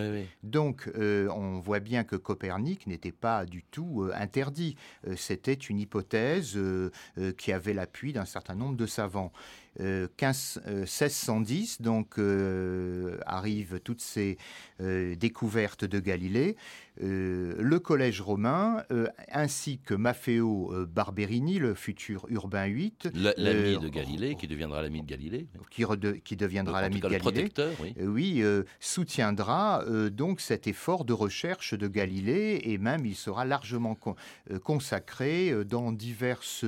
Donc, 0.44 0.92
on 0.96 1.60
voit 1.60 1.80
bien 1.80 2.04
que 2.04 2.16
Copernic 2.16 2.88
n'était 2.88 3.12
pas 3.12 3.46
du 3.46 3.64
tout 3.64 4.10
interdit. 4.14 4.76
C'était 5.16 5.54
une 5.54 5.80
hypothèse 5.80 6.60
qui 7.38 7.54
avait 7.54 7.74
l'appui 7.74 8.14
d'un 8.14 8.26
certain 8.26 8.56
nombre 8.56 8.76
de 8.76 8.86
savants. 8.86 9.32
15, 9.80 10.62
1610, 10.86 11.82
donc 11.82 12.20
arrivent 13.26 13.80
toutes 13.80 14.02
ces 14.02 14.38
découvertes 14.80 15.86
de 15.86 16.00
Galilée. 16.00 16.56
euh, 16.56 16.58
le 17.02 17.80
collège 17.80 18.22
romain, 18.22 18.84
euh, 18.92 19.08
ainsi 19.32 19.80
que 19.80 19.94
Maffeo 19.94 20.72
euh, 20.74 20.86
Barberini, 20.86 21.60
le 21.60 21.74
futur 21.74 22.26
Urbain 22.30 22.68
VIII. 22.68 22.94
L'ami 23.14 23.80
de 23.80 23.90
Galilée, 23.90 24.36
qui 24.36 24.48
deviendra 24.48 24.82
l'ami 24.82 25.02
de 25.02 25.08
Galilée. 25.08 25.48
Qui, 25.70 25.86
qui 26.24 26.36
deviendra 26.36 26.82
l'ami 26.82 26.98
de 26.98 27.02
Galilée. 27.02 27.20
protecteur, 27.20 27.74
oui. 27.82 27.94
oui, 28.00 28.44
soutiendra 28.80 29.84
donc 30.12 30.42
cet 30.42 30.68
effort 30.68 31.06
de 31.06 31.14
recherche 31.14 31.74
de 31.74 31.88
Galilée, 31.88 32.62
et 32.64 32.78
même 32.78 33.06
il 33.06 33.16
sera 33.16 33.46
largement 33.46 33.98
consacré 34.64 35.66
dans 35.66 35.92
diverses 35.92 36.66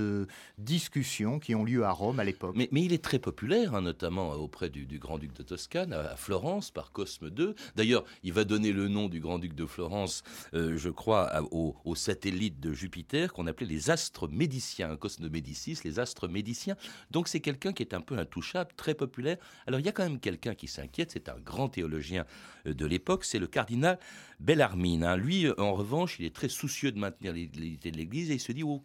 discussions 0.57 1.39
qui 1.39 1.55
ont 1.55 1.63
lieu 1.63 1.83
à 1.83 1.91
Rome 1.91 2.19
à 2.19 2.23
l'époque. 2.23 2.55
Mais, 2.55 2.69
mais, 2.71 2.83
il 2.83 2.93
est 2.93 3.03
très 3.03 3.19
populaire, 3.19 3.75
hein, 3.75 3.81
notamment 3.81 4.31
auprès 4.31 4.69
du, 4.69 4.85
grand-duc 4.99 5.33
de 5.33 5.43
Toscane, 5.43 5.93
à, 5.93 6.15
Florence, 6.15 6.71
par 6.71 6.91
Cosme 6.91 7.29
II. 7.37 7.53
D'ailleurs, 7.75 8.03
il 8.23 8.33
va 8.33 8.43
donner 8.43 8.71
le 8.71 8.87
nom 8.87 9.07
du 9.07 9.19
grand-duc 9.19 9.53
de 9.55 9.65
Florence, 9.65 10.14
euh, 10.53 10.77
je 10.77 10.89
crois, 10.89 11.31
aux, 11.51 11.95
satellites 11.95 12.59
de 12.59 12.73
Jupiter 12.73 13.33
qu'on 13.33 13.47
appelait 13.47 13.67
les 13.67 13.89
astres 13.89 14.27
médiciens, 14.27 14.95
cause 14.97 15.19
de 15.19 15.29
Médicis, 15.29 15.79
les 15.83 15.99
astres 15.99 16.27
médiciens. 16.27 16.75
Donc 17.11 17.27
c'est 17.27 17.39
quelqu'un 17.39 17.73
qui 17.73 17.83
est 17.83 17.93
un 17.93 18.01
peu 18.01 18.17
intouchable, 18.17 18.71
très 18.75 18.93
populaire. 18.93 19.37
Alors 19.67 19.79
il 19.79 19.85
y 19.85 19.89
a 19.89 19.91
quand 19.91 20.03
même 20.03 20.19
quelqu'un 20.19 20.55
qui 20.55 20.67
s'inquiète, 20.67 21.11
c'est 21.11 21.29
un 21.29 21.39
grand 21.39 21.69
théologien 21.69 22.25
euh, 22.67 22.73
de 22.73 22.85
l'époque, 22.85 23.25
c'est 23.25 23.39
le 23.39 23.47
cardinal 23.47 23.99
Bellarmine. 24.39 25.03
Hein. 25.03 25.17
Lui, 25.17 25.47
en 25.57 25.73
revanche, 25.73 26.17
il 26.19 26.25
est 26.25 26.35
très 26.35 26.49
soucieux 26.49 26.91
de 26.91 26.99
maintenir 26.99 27.33
l'unité 27.33 27.91
de 27.91 27.97
l'Église 27.97 28.31
et 28.31 28.35
il 28.35 28.39
se 28.39 28.51
dit 28.51 28.63
oh, 28.63 28.81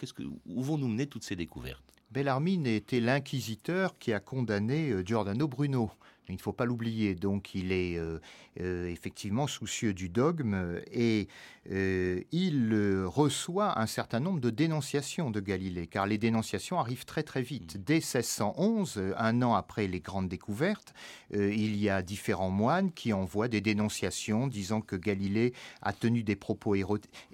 où 0.46 0.62
vont 0.62 0.78
nous 0.78 0.88
mener 0.88 1.06
toutes 1.06 1.24
ces 1.24 1.36
découvertes? 1.36 1.84
Bellarmine 2.10 2.66
était 2.66 2.98
l'inquisiteur 2.98 3.96
qui 3.98 4.12
a 4.12 4.18
condamné 4.18 4.90
euh, 4.90 5.04
Giordano 5.04 5.46
Bruno. 5.46 5.90
Il 6.30 6.36
ne 6.36 6.40
faut 6.40 6.52
pas 6.52 6.64
l'oublier. 6.64 7.14
Donc, 7.14 7.54
il 7.54 7.72
est 7.72 7.98
euh, 7.98 8.18
euh, 8.60 8.88
effectivement 8.88 9.46
soucieux 9.46 9.92
du 9.92 10.08
dogme 10.08 10.80
et 10.92 11.28
euh, 11.70 12.22
il 12.32 12.74
reçoit 13.04 13.78
un 13.78 13.86
certain 13.86 14.20
nombre 14.20 14.40
de 14.40 14.50
dénonciations 14.50 15.30
de 15.30 15.40
Galilée, 15.40 15.86
car 15.86 16.06
les 16.06 16.18
dénonciations 16.18 16.78
arrivent 16.78 17.04
très 17.04 17.22
très 17.22 17.42
vite. 17.42 17.82
Dès 17.84 17.96
1611, 17.96 19.00
un 19.16 19.42
an 19.42 19.54
après 19.54 19.86
les 19.86 20.00
grandes 20.00 20.28
découvertes, 20.28 20.94
il 21.32 21.76
y 21.76 21.88
a 21.88 22.02
différents 22.02 22.50
moines 22.50 22.92
qui 22.92 23.12
envoient 23.12 23.48
des 23.48 23.60
dénonciations 23.60 24.46
disant 24.46 24.80
que 24.80 24.96
Galilée 24.96 25.52
a 25.82 25.92
tenu 25.92 26.22
des 26.22 26.36
propos 26.36 26.74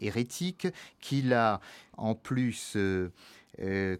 hérétiques, 0.00 0.68
qu'il 1.00 1.32
a 1.32 1.60
en 1.96 2.14
plus 2.14 2.74
euh, 2.76 3.10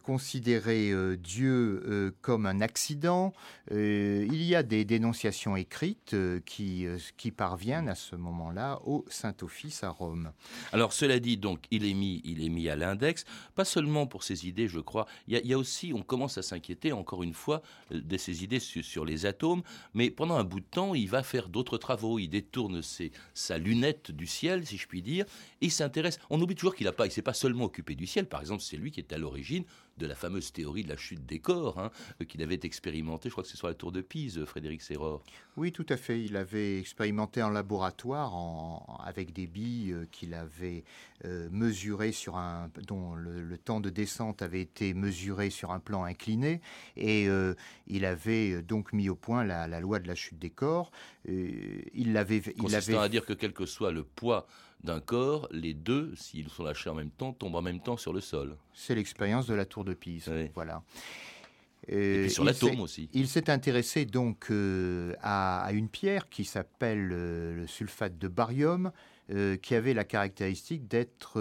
considérer 0.03 0.91
euh, 0.91 1.17
Dieu 1.17 1.83
euh, 1.87 2.11
comme 2.21 2.47
un 2.47 2.61
accident. 2.61 3.33
il 3.71 4.43
y 4.43 4.55
a 4.55 4.63
des 4.63 4.85
dénonciations 4.85 5.57
écrites 5.57 6.15
qui, 6.45 6.87
parviennent 7.37 7.89
à 7.89 7.95
ce 7.95 8.17
moment-là 8.17 8.81
au 8.85 9.05
Saint-Office 9.09 9.83
à 9.83 9.91
Rome. 9.91 10.33
Alors 10.73 10.93
cela 10.93 11.19
dit, 11.19 11.37
donc, 11.37 11.65
il 11.71 11.85
est 11.85 11.95
mis, 11.95 12.23
il 12.25 12.45
est 12.45 12.49
mis 12.49 12.69
à 12.69 12.77
l'index, 12.77 13.25
pas 13.55 13.65
seulement 13.65 14.07
pour 14.07 14.23
ses 14.23 14.47
idées, 14.47 14.69
je 14.69 14.81
crois. 14.81 15.07
Il 15.27 15.41
y 15.45 15.53
a, 15.53 15.59
aussi, 15.59 15.93
on 15.95 16.03
commence 16.03 16.39
à 16.39 16.43
s'inquiéter, 16.43 16.93
encore 16.93 17.23
une 17.23 17.35
fois, 17.35 17.63
de 17.91 18.17
ses 18.17 18.45
idées 18.45 18.61
sur, 18.61 19.05
les 19.05 19.27
atomes, 19.27 19.63
mais 19.95 20.11
pendant 20.11 20.37
un 20.37 20.45
bout 20.45 20.61
de 20.61 20.67
temps, 20.67 20.95
il 20.95 21.09
va 21.09 21.23
faire 21.23 21.49
d'autres 21.49 21.79
travaux. 21.79 22.19
Il 22.19 22.29
détourne 22.29 22.81
sa 23.35 23.59
lunette 23.59 24.11
du 24.11 24.27
ciel, 24.27 24.67
si 24.67 24.77
je 24.77 24.87
puis 24.87 25.03
dire. 25.03 25.25
Il 25.61 25.71
s'intéresse. 25.71 26.19
On 26.31 26.41
oublie 26.41 26.55
toujours 26.55 26.75
qu'il 26.75 26.87
ne 26.87 26.93
pas, 26.93 27.07
il 27.07 27.13
s'est 27.13 27.23
pas 27.23 27.35
seulement 27.35 27.65
occupé 27.65 27.95
du 27.95 28.07
ciel. 28.07 28.27
Par 28.27 28.41
exemple, 28.41 28.63
c'est 28.63 28.77
lui 28.77 28.91
qui 28.91 29.01
est 29.01 29.13
à 29.13 29.19
l'origine 29.19 29.46
de 29.99 30.07
la 30.07 30.15
fameuse 30.15 30.53
théorie 30.53 30.83
de 30.83 30.89
la 30.89 30.97
chute 30.97 31.25
des 31.25 31.39
corps 31.39 31.79
hein, 31.79 31.91
qu'il 32.29 32.43
avait 32.43 32.61
expérimenté, 32.63 33.29
je 33.29 33.35
crois 33.35 33.45
que 33.45 33.51
c'est 33.51 33.57
sur 33.57 33.67
la 33.67 33.75
tour 33.75 33.93
de 33.93 34.01
Pise, 34.01 34.45
Frédéric 34.45 34.83
Serror. 34.83 35.23
Oui, 35.57 35.73
tout 35.73 35.87
à 35.89 35.97
fait. 35.97 36.23
Il 36.23 36.37
avait 36.37 36.79
expérimenté 36.79 37.43
en 37.43 37.49
laboratoire 37.49 38.35
avec 39.05 39.33
des 39.33 39.47
billes 39.47 39.93
euh, 39.93 40.07
qu'il 40.11 40.35
avait 40.35 40.85
euh, 41.25 41.49
mesurées 41.51 42.13
sur 42.13 42.37
un, 42.37 42.71
dont 42.87 43.15
le, 43.15 43.57
temps 43.57 43.81
de 43.81 43.89
descente 43.89 44.43
avait 44.43 44.61
été 44.61 44.93
mesuré 44.93 45.49
sur 45.49 45.71
un 45.71 45.81
plan 45.81 46.05
incliné, 46.05 46.61
et 46.97 47.27
euh, 47.27 47.55
il 47.87 48.05
avait 48.05 48.63
donc 48.63 48.93
mis 48.93 49.09
au 49.09 49.17
point 49.17 49.45
la, 49.45 49.81
loi 49.81 49.99
de 49.99 50.07
la 50.07 50.15
chute 50.15 50.39
des 50.39 50.51
corps. 50.51 50.91
il 51.27 52.13
l'avait, 52.13 52.43
il 52.63 52.75
avait 52.75 52.97
à 52.97 53.09
dire 53.09 53.25
que 53.25 53.33
quel 53.33 53.53
que 53.53 53.65
soit 53.65 53.93
le 53.93 54.05
poids 54.05 54.47
d'un 54.85 55.01
corps, 55.01 55.49
les 55.51 55.75
deux, 55.75 56.15
s'ils 56.17 56.49
sont 56.49 56.65
lâchés 56.65 56.91
en 56.91 56.95
même 56.95 57.11
temps, 57.11 57.33
tombent 57.33 57.57
en 57.57 57.63
même 57.63 57.81
temps 57.81 57.97
sur 57.97 58.13
le 58.13 58.21
sol. 58.21 58.57
C'est 58.75 58.95
l'expérience 58.95 59.47
de 59.47 59.55
la 59.55 59.65
tour 59.65 59.85
de 59.85 59.95
Pise. 59.95 60.31
Voilà. 60.55 60.83
Et 61.89 62.23
puis 62.23 62.31
sur 62.31 62.45
l'atome 62.45 62.81
aussi. 62.81 63.09
Il 63.13 63.29
s'est 63.29 63.51
intéressé 63.51 64.05
donc 64.05 64.51
euh, 64.51 65.15
à, 65.23 65.69
une 65.73 65.89
pierre 65.89 66.29
qui 66.29 66.45
s'appelle 66.45 67.11
euh, 67.13 67.55
le 67.55 67.67
sulfate 67.67 68.19
de 68.19 68.29
barium, 68.29 68.91
euh, 69.31 69.57
qui 69.57 69.75
avait 69.75 69.95
la 69.95 70.05
caractéristique 70.05 70.89
d'être 70.89 71.41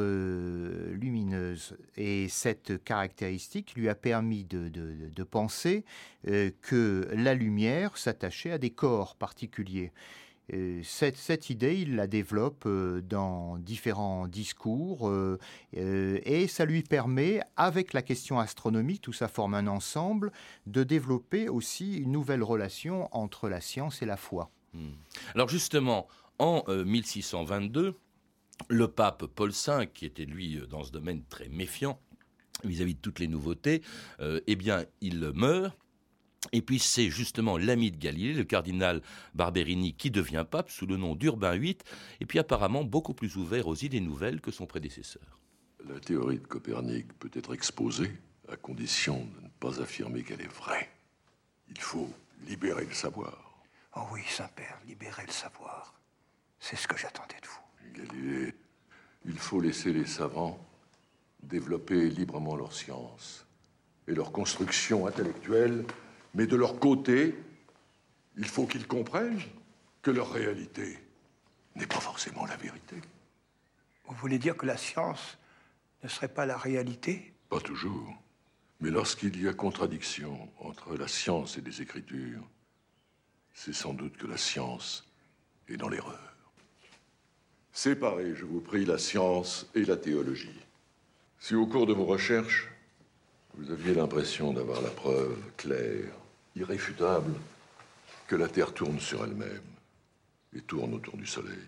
lumineuse. 0.91 1.78
Et 1.98 2.28
cette 2.30 2.84
caractéristique 2.84 3.74
lui 3.76 3.89
a 3.89 3.95
permis 3.95 4.43
de, 4.43 4.69
de 4.69 5.24
penser 5.24 5.84
que 6.24 7.08
la 7.13 7.34
lumière 7.34 7.98
s'attachait 7.98 8.52
à 8.52 8.58
des 8.58 8.71
corps 8.71 9.15
particuliers 9.15 9.91
cette, 10.84 11.49
idée, 11.49 11.79
il 11.79 11.95
la 11.95 12.08
développe 12.08 12.63
euh, 12.65 13.01
dans 13.01 13.58
différents 13.58 14.27
discours 14.27 15.10
euh, 15.10 15.39
euh, 15.75 16.19
et 16.23 16.47
ça 16.47 16.65
lui 16.65 16.84
permet, 16.84 17.41
avec 17.55 17.93
la 17.93 18.01
question 18.01 18.39
astronomique, 18.39 19.01
tout 19.01 19.13
ça 19.13 19.27
forme 19.27 19.55
un 19.55 19.67
ensemble, 19.67 20.31
de 20.67 20.84
développer 20.84 21.49
aussi 21.49 21.97
une 21.97 22.12
nouvelle 22.12 22.43
relation 22.43 23.10
entre 23.12 23.49
la 23.49 23.62
science 23.62 24.01
et 24.01 24.05
la 24.05 24.17
foi. 24.17 24.51
Hmm. 24.73 24.91
Alors 25.34 25.49
justement, 25.49 26.08
en 26.38 26.63
1622, 26.67 27.95
le 28.69 28.88
pape 28.88 29.25
Paul 29.25 29.51
V, 29.51 29.89
qui 29.93 30.05
était 30.05 30.25
lui 30.25 30.62
dans 30.69 30.84
ce 30.84 30.91
domaine 30.91 31.23
très 31.29 31.49
méfiant 31.49 31.99
vis-à-vis 32.63 32.93
-vis 32.93 32.95
de 32.95 33.01
toutes 33.01 33.19
les 33.19 33.27
nouveautés, 33.27 33.81
eh 34.19 34.55
bien, 34.55 34.86
il 35.01 35.31
meurt. 35.34 35.75
Et 36.51 36.62
puis 36.62 36.79
c'est 36.79 37.10
justement 37.10 37.58
l'ami 37.58 37.91
de 37.91 37.97
Galilée, 37.97 38.34
le 38.34 38.43
cardinal 38.43 39.01
Barberini, 39.34 39.93
qui 39.93 40.12
devient 40.12 40.45
pape 40.49 40.69
sous 40.69 40.86
le 40.86 40.97
nom 40.97 41.15
d'Urbain 41.15 41.58
VIII, 41.58 41.77
et 42.19 42.25
puis 42.25 42.39
apparemment 42.39 42.84
beaucoup 42.84 43.13
plus 43.13 43.36
ouvert 43.36 43.67
aux 43.67 43.75
idées 43.75 44.01
nouvelles 44.01 44.41
que 44.41 44.51
son 44.51 44.65
prédécesseur. 44.65 45.41
La 45.88 45.99
théorie 45.99 46.39
de 46.39 46.47
Copernic 46.47 47.13
peut 47.19 47.31
être 47.34 47.53
exposée 47.53 48.12
à 48.47 48.55
condition 48.55 49.19
de 49.19 49.43
ne 49.43 49.49
pas 49.60 49.81
affirmer 49.81 50.23
qu'elle 50.23 50.41
est 50.41 50.53
vraie. 50.53 50.89
Il 51.69 51.79
faut 51.79 52.12
libérer 52.47 52.86
le 52.86 52.93
savoir. 52.93 53.63
Oh 53.95 54.01
oui, 54.12 54.21
Saint-Père, 54.27 54.79
libérer 54.88 55.23
le 55.25 55.31
savoir. 55.31 55.93
C'est 56.60 56.75
ce 56.75 56.88
que 56.88 56.97
j'attendais 56.97 57.39
de 57.41 57.47
vous. 57.47 58.03
Galilée, 58.03 58.53
il 59.25 59.38
faut 59.38 59.62
laisser 59.62 59.93
les 59.93 60.05
savants 60.05 60.60
développer 61.45 62.10
librement 62.10 62.55
leur 62.55 62.73
science 62.73 63.45
et 64.08 64.13
leur 64.13 64.31
construction 64.31 65.08
intellectuelle 65.08 65.86
mais 66.36 66.45
de 66.48 66.56
leur 66.56 66.80
côté, 66.80 67.34
il 68.38 68.45
faut 68.45 68.67
qu'ils 68.67 68.88
comprennent 68.88 69.41
que 70.02 70.12
leur 70.12 70.32
réalité 70.32 71.00
n'est 71.76 71.88
pas 71.88 72.00
forcément 72.00 72.45
la 72.45 72.58
vérité. 72.58 72.98
Vous 74.06 74.15
voulez 74.15 74.38
dire 74.38 74.56
que 74.56 74.65
la 74.65 74.78
science 74.78 75.38
ne 76.04 76.10
serait 76.10 76.28
pas 76.28 76.45
la 76.45 76.58
réalité? 76.58 77.34
Pas 77.50 77.62
toujours. 77.62 78.13
Mais 78.82 78.91
lorsqu'il 78.91 79.41
y 79.41 79.48
a 79.48 79.54
contradiction 79.54 80.50
entre 80.60 80.95
la 80.98 81.08
science 81.08 81.58
et 81.58 81.62
les 81.62 81.82
Écritures, 81.82 82.43
c'est 83.54 83.74
sans 83.74 83.93
doute 83.93 84.17
que 84.17 84.28
la 84.28 84.38
science 84.38 85.10
est 85.69 85.78
dans 85.78 85.89
l'erreur. 85.89 86.36
Séparez, 87.71 88.36
je 88.36 88.45
vous 88.45 88.60
prie, 88.60 88.86
la 88.86 88.98
science 88.98 89.67
et 89.74 89.86
la 89.86 89.95
théologie. 89.95 90.60
Si 91.39 91.56
au 91.56 91.65
cours 91.65 91.86
de 91.86 91.93
vos 91.93 92.06
recherches, 92.06 92.69
vous 93.54 93.71
aviez 93.71 93.93
l'impression 93.93 94.52
d'avoir 94.52 94.82
la 94.82 94.89
preuve 94.89 95.38
claire 95.56 96.12
irréfutable 96.56 97.34
que 98.28 98.36
la 98.36 98.48
Terre 98.48 98.74
tourne 98.74 99.00
sur 99.00 99.24
elle-même 99.24 99.62
et 100.56 100.62
tourne 100.62 100.94
autour 100.94 101.18
du 101.18 101.26
Soleil. 101.26 101.68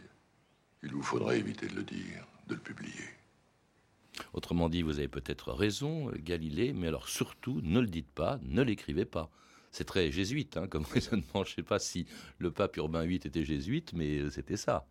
Il 0.84 0.92
vous 0.92 1.04
faudrait 1.04 1.40
éviter 1.40 1.68
de 1.68 1.76
le 1.76 1.84
dire, 1.84 2.26
de 2.48 2.56
le 2.56 2.62
publier. 2.62 3.06
Autrement 4.34 4.70
dit, 4.70 4.82
vous 4.82 4.98
avez 4.98 5.08
peut-être 5.08 5.52
raison, 5.52 6.12
Galilée, 6.16 6.74
mais 6.74 6.88
alors 6.88 7.08
surtout, 7.08 7.60
ne 7.64 7.80
le 7.80 7.88
dites 7.88 8.12
pas, 8.12 8.40
ne 8.44 8.62
l'écrivez 8.62 9.06
pas. 9.06 9.30
C'est 9.72 9.86
très 9.86 10.12
jésuite 10.12 10.58
hein, 10.58 10.68
comme 10.68 10.86
raisonnement. 10.92 11.44
Je 11.44 11.52
ne 11.52 11.56
sais 11.56 11.64
pas 11.64 11.80
si 11.80 12.08
le 12.40 12.52
pape 12.52 12.78
Urbain 12.78 13.06
VIII 13.06 13.18
était 13.18 13.46
jésuite, 13.46 13.94
mais 13.94 14.30
c'était 14.30 14.58
ça. 14.58 14.88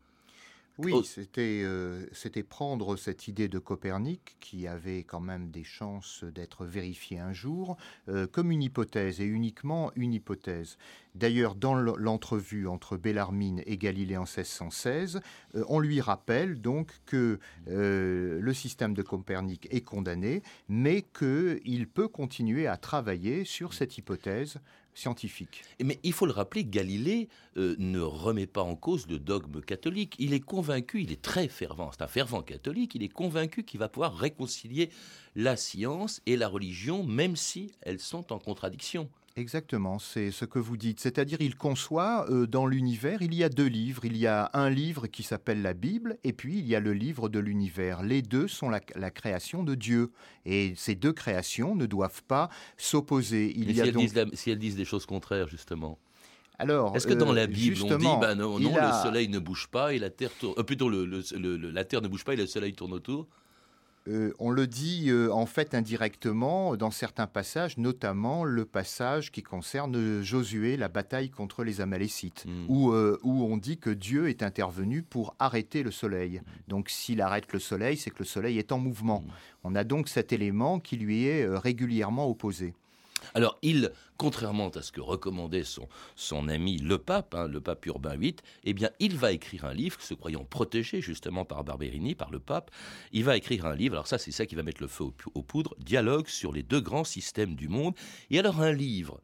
Oui, 0.78 0.92
euh, 1.38 2.06
c'était 2.12 2.42
prendre 2.42 2.96
cette 2.96 3.28
idée 3.28 3.48
de 3.48 3.58
Copernic, 3.58 4.36
qui 4.40 4.66
avait 4.66 5.04
quand 5.04 5.20
même 5.20 5.50
des 5.50 5.64
chances 5.64 6.22
d'être 6.24 6.66
vérifiée 6.66 7.18
un 7.18 7.32
jour, 7.32 7.76
euh, 8.08 8.26
comme 8.26 8.50
une 8.50 8.62
hypothèse, 8.62 9.20
et 9.20 9.24
uniquement 9.24 9.90
une 9.96 10.12
hypothèse. 10.12 10.76
D'ailleurs, 11.14 11.54
dans 11.54 11.74
l'entrevue 11.74 12.68
entre 12.68 12.98
Bellarmine 12.98 13.62
et 13.64 13.78
Galilée 13.78 14.18
en 14.18 14.24
1616, 14.24 15.20
euh, 15.54 15.64
on 15.68 15.80
lui 15.80 16.02
rappelle 16.02 16.60
donc 16.60 16.92
que 17.06 17.38
le 17.66 18.52
système 18.52 18.92
de 18.92 19.02
Copernic 19.02 19.66
est 19.70 19.80
condamné, 19.80 20.42
mais 20.68 21.02
qu'il 21.02 21.88
peut 21.88 22.08
continuer 22.08 22.66
à 22.66 22.76
travailler 22.76 23.44
sur 23.44 23.72
cette 23.72 23.96
hypothèse 23.96 24.58
scientifique. 24.96 25.62
Mais 25.82 26.00
il 26.02 26.12
faut 26.12 26.26
le 26.26 26.32
rappeler, 26.32 26.64
Galilée 26.64 27.28
euh, 27.56 27.76
ne 27.78 28.00
remet 28.00 28.46
pas 28.46 28.62
en 28.62 28.74
cause 28.74 29.06
le 29.06 29.18
dogme 29.18 29.60
catholique. 29.60 30.16
Il 30.18 30.32
est 30.32 30.40
convaincu, 30.40 31.02
il 31.02 31.12
est 31.12 31.22
très 31.22 31.48
fervent, 31.48 31.90
c'est 31.92 32.02
un 32.02 32.08
fervent 32.08 32.42
catholique, 32.42 32.94
il 32.94 33.02
est 33.02 33.08
convaincu 33.08 33.62
qu'il 33.62 33.78
va 33.78 33.88
pouvoir 33.88 34.16
réconcilier 34.16 34.90
la 35.34 35.56
science 35.56 36.22
et 36.26 36.36
la 36.36 36.48
religion, 36.48 37.04
même 37.04 37.36
si 37.36 37.72
elles 37.82 38.00
sont 38.00 38.32
en 38.32 38.38
contradiction. 38.38 39.08
Exactement, 39.38 39.98
c'est 39.98 40.30
ce 40.30 40.46
que 40.46 40.58
vous 40.58 40.78
dites. 40.78 40.98
C'est-à-dire, 40.98 41.36
il 41.40 41.56
conçoit 41.56 42.24
euh, 42.30 42.46
dans 42.46 42.66
l'univers, 42.66 43.20
il 43.20 43.34
y 43.34 43.44
a 43.44 43.50
deux 43.50 43.66
livres. 43.66 44.06
Il 44.06 44.16
y 44.16 44.26
a 44.26 44.50
un 44.54 44.70
livre 44.70 45.08
qui 45.08 45.22
s'appelle 45.22 45.60
la 45.60 45.74
Bible, 45.74 46.16
et 46.24 46.32
puis 46.32 46.58
il 46.58 46.66
y 46.66 46.74
a 46.74 46.80
le 46.80 46.94
livre 46.94 47.28
de 47.28 47.38
l'univers. 47.38 48.02
Les 48.02 48.22
deux 48.22 48.48
sont 48.48 48.70
la, 48.70 48.80
création 49.10 49.62
de 49.62 49.74
Dieu, 49.74 50.10
et 50.46 50.72
ces 50.74 50.94
deux 50.94 51.12
créations 51.12 51.76
ne 51.76 51.84
doivent 51.84 52.22
pas 52.22 52.48
s'opposer. 52.78 53.52
Il 53.54 53.70
y 53.72 53.82
a 53.82 53.84
si, 53.84 53.90
elles 53.90 53.96
disent 53.96 54.24
si 54.32 54.50
elles 54.50 54.58
disent 54.58 54.76
des 54.76 54.86
choses 54.86 55.04
contraires, 55.04 55.48
justement. 55.48 55.98
Alors, 56.58 56.96
est-ce 56.96 57.06
que 57.06 57.12
dans 57.12 57.32
la 57.34 57.42
euh, 57.42 57.46
Bible 57.46 57.76
on 57.82 57.96
dit 57.98 58.06
bah 58.18 58.34
non, 58.34 58.58
non 58.58 58.74
le 58.74 59.02
soleil 59.02 59.28
ne 59.28 59.38
bouge 59.38 59.68
pas 59.68 59.92
et 59.92 59.98
la 59.98 60.08
terre 60.08 60.30
tourne, 60.40 60.54
euh, 60.58 60.62
plutôt 60.62 60.88
le, 60.88 61.04
la 61.70 61.84
terre 61.84 62.00
ne 62.00 62.08
bouge 62.08 62.24
pas 62.24 62.32
et 62.32 62.36
le 62.36 62.46
soleil 62.46 62.72
tourne 62.72 62.94
autour? 62.94 63.28
Euh, 64.08 64.32
on 64.38 64.50
le 64.50 64.66
dit 64.66 65.06
euh, 65.08 65.32
en 65.32 65.46
fait 65.46 65.74
indirectement 65.74 66.76
dans 66.76 66.90
certains 66.90 67.26
passages, 67.26 67.76
notamment 67.76 68.44
le 68.44 68.64
passage 68.64 69.32
qui 69.32 69.42
concerne 69.42 70.22
Josué, 70.22 70.76
la 70.76 70.88
bataille 70.88 71.30
contre 71.30 71.64
les 71.64 71.80
Amalécites, 71.80 72.44
hmm. 72.46 72.66
euh, 72.70 73.18
où, 73.22 73.44
on 73.44 73.56
dit 73.56 73.78
que 73.78 73.90
Dieu 73.90 74.28
est 74.28 74.42
intervenu 74.42 75.02
pour 75.02 75.34
arrêter 75.38 75.82
le 75.82 75.90
soleil. 75.90 76.38
Hmm. 76.38 76.50
Donc 76.68 76.90
s'il 76.90 77.20
arrête 77.20 77.52
le 77.52 77.58
soleil, 77.58 77.96
c'est 77.96 78.10
que 78.10 78.20
le 78.20 78.24
soleil 78.24 78.58
est 78.58 78.72
en 78.72 78.78
mouvement. 78.78 79.24
Hmm. 79.26 79.30
On 79.64 79.74
a 79.74 79.84
donc 79.84 80.08
cet 80.08 80.32
élément 80.32 80.78
qui 80.78 80.96
lui 80.96 81.26
est 81.26 81.46
régulièrement 81.46 82.28
opposé. 82.28 82.74
Alors, 83.34 83.58
il, 83.62 83.92
contrairement 84.16 84.68
à 84.70 84.82
ce 84.82 84.92
que 84.92 85.00
recommandait 85.00 85.64
son, 85.64 85.88
son 86.14 86.48
ami 86.48 86.78
le 86.78 86.98
pape, 86.98 87.34
hein, 87.34 87.48
le 87.48 87.60
pape 87.60 87.86
Urbain 87.86 88.16
VIII, 88.16 88.36
eh 88.64 88.72
bien, 88.72 88.90
il 89.00 89.16
va 89.16 89.32
écrire 89.32 89.64
un 89.64 89.74
livre, 89.74 90.00
se 90.00 90.14
croyant 90.14 90.44
protégé 90.44 91.00
justement 91.00 91.44
par 91.44 91.64
Barberini, 91.64 92.14
par 92.14 92.30
le 92.30 92.38
pape. 92.38 92.70
Il 93.12 93.24
va 93.24 93.36
écrire 93.36 93.66
un 93.66 93.74
livre, 93.74 93.94
alors 93.94 94.06
ça, 94.06 94.18
c'est 94.18 94.32
ça 94.32 94.46
qui 94.46 94.54
va 94.54 94.62
mettre 94.62 94.82
le 94.82 94.88
feu 94.88 95.04
aux, 95.34 95.42
poudres, 95.42 95.74
dialogue 95.78 96.28
sur 96.28 96.52
les 96.52 96.62
deux 96.62 96.80
grands 96.80 97.04
systèmes 97.04 97.54
du 97.54 97.68
monde. 97.68 97.94
Et 98.30 98.38
alors, 98.38 98.60
un 98.60 98.72
livre 98.72 99.20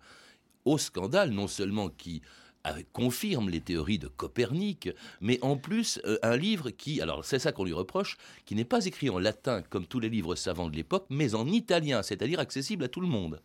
au 0.64 0.78
scandale, 0.78 1.30
non 1.30 1.48
seulement 1.48 1.88
qui 1.88 2.22
euh, 2.66 2.82
confirme 2.92 3.48
les 3.48 3.60
théories 3.60 3.98
de 3.98 4.06
Copernic, 4.06 4.88
mais 5.20 5.38
en 5.42 5.56
plus 5.56 6.00
euh, 6.04 6.18
un 6.22 6.36
livre 6.36 6.70
qui, 6.70 7.00
alors 7.00 7.24
c'est 7.24 7.40
ça 7.40 7.50
qu'on 7.50 7.64
lui 7.64 7.72
reproche, 7.72 8.16
qui 8.44 8.54
n'est 8.54 8.64
pas 8.64 8.86
écrit 8.86 9.10
en 9.10 9.18
latin 9.18 9.62
comme 9.62 9.86
tous 9.86 9.98
les 9.98 10.08
livres 10.08 10.36
savants 10.36 10.68
de 10.68 10.76
l'époque, 10.76 11.06
mais 11.10 11.34
en 11.34 11.48
italien, 11.48 12.02
c'est-à-dire 12.02 12.38
accessible 12.38 12.84
à 12.84 12.88
tout 12.88 13.00
le 13.00 13.08
monde. 13.08 13.40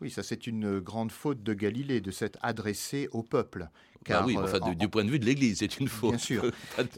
Oui, 0.00 0.10
ça 0.10 0.22
c'est 0.22 0.46
une 0.46 0.80
grande 0.80 1.12
faute 1.12 1.42
de 1.42 1.52
Galilée 1.52 2.00
de 2.00 2.10
s'être 2.10 2.38
adressé 2.42 3.08
au 3.12 3.22
peuple. 3.22 3.68
Car, 4.04 4.26
oui, 4.26 4.36
enfin, 4.38 4.58
du, 4.74 4.88
point 4.88 5.04
de 5.04 5.10
vue 5.10 5.18
de 5.18 5.26
l'Église, 5.26 5.58
c'est 5.58 5.78
une 5.78 5.88
faute. 5.88 6.10
Bien 6.12 6.18
sûr. 6.18 6.50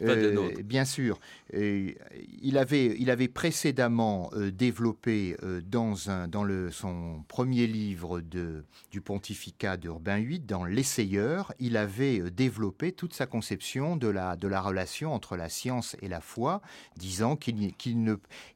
Euh, 0.03 0.53
bien 0.63 0.85
sûr. 0.85 1.19
il, 1.53 2.57
avait, 2.57 2.95
il 2.99 3.11
avait 3.11 3.29
précédemment 3.29 4.31
euh, 4.35 4.53
développé 4.53 5.37
euh, 5.43 5.61
dans, 5.61 6.11
un, 6.11 6.29
dans 6.29 6.45
le, 6.45 6.71
son 6.71 7.25
premier 7.27 7.67
livre 7.67 8.21
de, 8.21 8.65
du 8.93 9.01
pontificat 9.01 9.77
d'Urbain 9.77 10.21
VIII, 10.21 10.39
dans 10.39 10.65
L'Essayeur, 10.65 11.53
il 11.59 11.77
avait 11.77 12.31
développé 12.31 12.93
toute 12.93 13.15
sa 13.15 13.27
conception 13.27 13.97
de 13.97 14.09
la, 14.09 14.37
de 14.37 14.47
la 14.47 14.61
relation 14.61 15.13
entre 15.13 15.37
la 15.37 15.49
science 15.49 15.97
et 16.03 16.09
la 16.09 16.21
foi, 16.21 16.63
disant 16.97 17.35
qu'il 17.35 17.75
ne, 17.85 18.15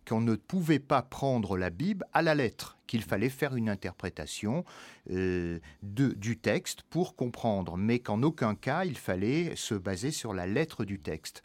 qu'on 0.08 0.20
ne 0.20 0.36
pouvait 0.36 0.78
pas 0.78 1.02
prendre 1.02 1.58
la 1.58 1.70
Bible 1.70 2.06
à 2.12 2.22
la 2.22 2.36
lettre 2.36 2.76
qu'il 2.86 3.02
fallait 3.02 3.28
faire 3.28 3.56
une 3.56 3.68
interprétation 3.68 4.58
euh, 4.58 4.62
de, 5.08 5.60
du 5.82 6.38
texte 6.38 6.82
pour 6.82 7.16
comprendre, 7.16 7.76
mais 7.76 7.98
qu'en 7.98 8.22
aucun 8.22 8.54
cas 8.54 8.84
il 8.84 8.96
fallait 8.98 9.54
se 9.56 9.74
baser 9.74 10.10
sur 10.10 10.34
la 10.34 10.46
lettre 10.46 10.84
du 10.84 10.98
texte. 10.98 11.42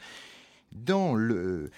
Dans 0.71 1.15
le, 1.15 1.69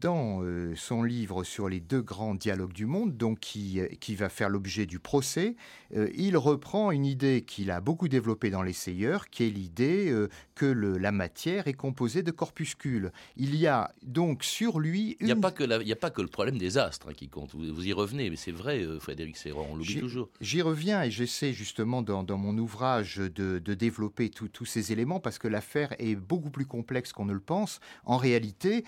dans 0.00 0.42
euh, 0.42 0.74
son 0.76 1.02
livre 1.02 1.44
sur 1.44 1.68
les 1.68 1.80
deux 1.80 2.02
grands 2.02 2.34
dialogues 2.34 2.72
du 2.72 2.86
monde, 2.86 3.16
donc 3.16 3.40
qui, 3.40 3.80
qui 4.00 4.14
va 4.14 4.28
faire 4.28 4.48
l'objet 4.48 4.86
du 4.86 4.98
procès, 4.98 5.56
euh, 5.94 6.08
il 6.14 6.36
reprend 6.36 6.90
une 6.90 7.04
idée 7.04 7.42
qu'il 7.42 7.70
a 7.70 7.80
beaucoup 7.80 8.08
développée 8.08 8.50
dans 8.50 8.62
l'essayeur, 8.62 9.28
qui 9.30 9.44
est 9.44 9.50
l'idée 9.50 10.10
euh, 10.10 10.28
que 10.54 10.66
le, 10.66 10.98
la 10.98 11.12
matière 11.12 11.68
est 11.68 11.74
composée 11.74 12.22
de 12.22 12.30
corpuscules. 12.30 13.12
Il 13.36 13.54
y 13.56 13.66
a 13.66 13.92
donc 14.02 14.44
sur 14.44 14.80
lui... 14.80 15.16
Il 15.20 15.26
n'y 15.26 15.32
a, 15.32 15.36
pas 15.36 15.52
que 15.52 15.64
a 15.64 15.96
pas 15.96 16.10
que 16.10 16.22
le 16.22 16.28
problème 16.28 16.58
des 16.58 16.78
astres 16.78 17.08
hein, 17.10 17.14
qui 17.14 17.28
compte, 17.28 17.54
vous, 17.54 17.86
y 17.86 17.92
revenez, 17.92 18.30
mais 18.30 18.36
c'est 18.36 18.52
vrai, 18.52 18.84
Frédéric 19.00 19.36
Serran, 19.36 19.66
on 19.70 19.76
l'oublie 19.76 20.00
toujours. 20.00 20.30
J'y 20.40 20.62
reviens 20.62 21.02
et 21.02 21.10
j'essaie 21.10 21.52
justement 21.52 22.02
dans, 22.02 22.22
dans, 22.22 22.38
mon 22.38 22.56
ouvrage 22.58 23.16
de, 23.16 23.58
de 23.58 23.74
développer 23.74 24.30
tous 24.30 24.64
ces 24.64 24.92
éléments, 24.92 25.20
parce 25.20 25.38
que 25.38 25.48
l'affaire 25.48 25.94
est 25.98 26.14
beaucoup 26.14 26.50
plus 26.50 26.66
complexe 26.66 27.12
qu'on 27.12 27.26
ne 27.26 27.32
le 27.32 27.40
pense. 27.40 27.80
En 28.04 28.16
réalité, 28.16 28.84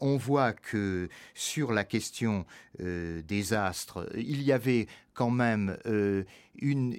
on 0.00 0.16
voit 0.16 0.37
que 0.52 1.08
sur 1.34 1.72
la 1.72 1.84
question 1.84 2.46
euh, 2.80 3.22
des 3.22 3.52
astres, 3.52 4.08
il 4.16 4.42
y 4.42 4.52
avait 4.52 4.86
quand 5.14 5.30
même 5.30 5.76
euh, 5.86 6.24
une 6.60 6.94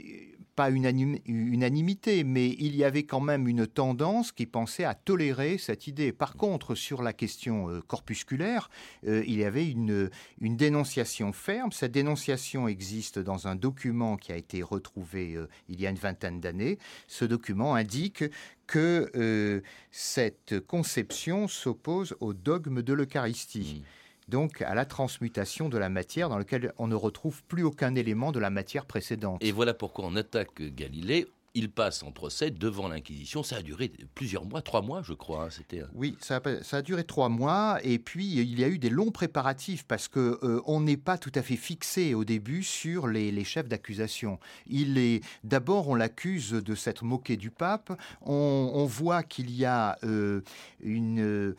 pas 0.60 0.72
unanimité, 0.72 2.26
mais 2.26 2.50
il 2.60 2.76
y 2.76 2.84
avait 2.84 3.04
quand 3.04 3.22
même 3.22 3.48
une 3.48 3.66
tendance 3.66 4.34
qui 4.34 4.46
pensait 4.46 4.84
à 4.84 4.94
tolérer 4.94 5.58
cette 5.58 5.88
idée. 5.88 6.12
Par 6.12 6.36
contre, 6.36 6.76
sur 6.76 7.02
la 7.02 7.14
question 7.14 7.70
euh, 7.70 7.80
corpusculaire, 7.88 8.70
il 9.04 9.38
y 9.38 9.46
avait 9.46 9.70
une, 9.70 10.10
dénonciation 10.42 11.32
ferme. 11.32 11.72
Cette 11.72 11.94
dénonciation 11.94 12.68
existe 12.68 13.20
dans 13.20 13.48
un 13.48 13.56
document 13.56 14.18
qui 14.18 14.34
a 14.34 14.36
été 14.36 14.62
retrouvé 14.62 15.38
il 15.70 15.80
y 15.80 15.88
a 15.88 15.92
une 15.92 15.96
vingtaine 15.96 16.42
d'années. 16.42 16.78
Ce 17.08 17.24
document 17.24 17.76
indique 17.76 18.26
que 18.68 19.10
euh, 19.16 19.62
cette 19.92 20.60
conception 20.68 21.48
s'oppose 21.48 22.18
au 22.20 22.34
dogme 22.34 22.82
de 22.82 22.94
l'Eucharistie. 22.94 23.82
Mm. 23.82 23.99
Donc 24.30 24.62
à 24.62 24.76
la 24.76 24.86
transmutation 24.86 25.70
de 25.70 25.78
la 25.78 25.90
matière 25.90 26.30
dans 26.30 26.38
laquelle 26.38 26.72
on 26.78 26.88
ne 26.88 26.96
retrouve 26.96 27.44
plus 27.44 27.64
aucun 27.64 27.96
élément 27.96 28.32
de 28.32 28.40
la 28.40 28.52
matière 28.52 28.86
précédente. 28.86 29.44
Et 29.44 29.52
voilà 29.52 29.74
pourquoi 29.74 30.06
on 30.06 30.16
attaque 30.16 30.62
Galilée 30.62 31.28
il 31.54 31.72
passe 31.72 32.04
en 32.04 32.12
procès 32.12 32.52
devant 32.52 32.88
l'Inquisition. 32.88 33.44
Ça 33.44 33.58
a 33.58 33.62
duré 33.62 33.92
plusieurs 34.16 34.46
mois, 34.46 34.62
trois 34.62 34.82
mois, 34.82 35.02
je 35.02 35.14
crois. 35.14 35.46
Hein, 35.46 35.50
c'était. 35.50 35.82
Euh. 35.82 35.88
Oui, 35.94 36.16
ça 36.22 36.42
a, 36.72 36.82
duré 36.82 37.04
trois 37.04 37.30
mois. 37.30 37.80
Et 37.84 38.00
puis 38.00 38.26
il 38.26 38.60
y 38.60 38.64
a 38.64 38.68
eu 38.68 38.78
des 38.78 38.90
longs 38.90 39.12
préparatifs 39.12 39.84
parce 39.84 40.08
que 40.08 40.40
euh, 40.44 40.62
on 40.66 40.82
n'est 40.82 40.98
pas 40.98 41.18
tout 41.18 41.32
à 41.36 41.42
fait 41.42 41.56
fixé 41.56 42.14
au 42.14 42.24
début 42.24 42.64
sur 42.64 43.08
les, 43.08 43.44
chefs 43.44 43.68
d'accusation. 43.68 44.40
Il 44.68 44.98
est 44.98 45.24
d'abord 45.44 45.88
on 45.88 45.96
l'accuse 45.96 46.52
de 46.52 46.76
s'être 46.76 47.04
moqué 47.04 47.38
du 47.38 47.52
pape. 47.52 47.92
On, 48.22 48.86
voit 48.86 49.24
qu'il 49.24 49.52
y 49.52 49.66
a 49.66 49.98
euh, 50.04 50.42
une, 50.82 51.56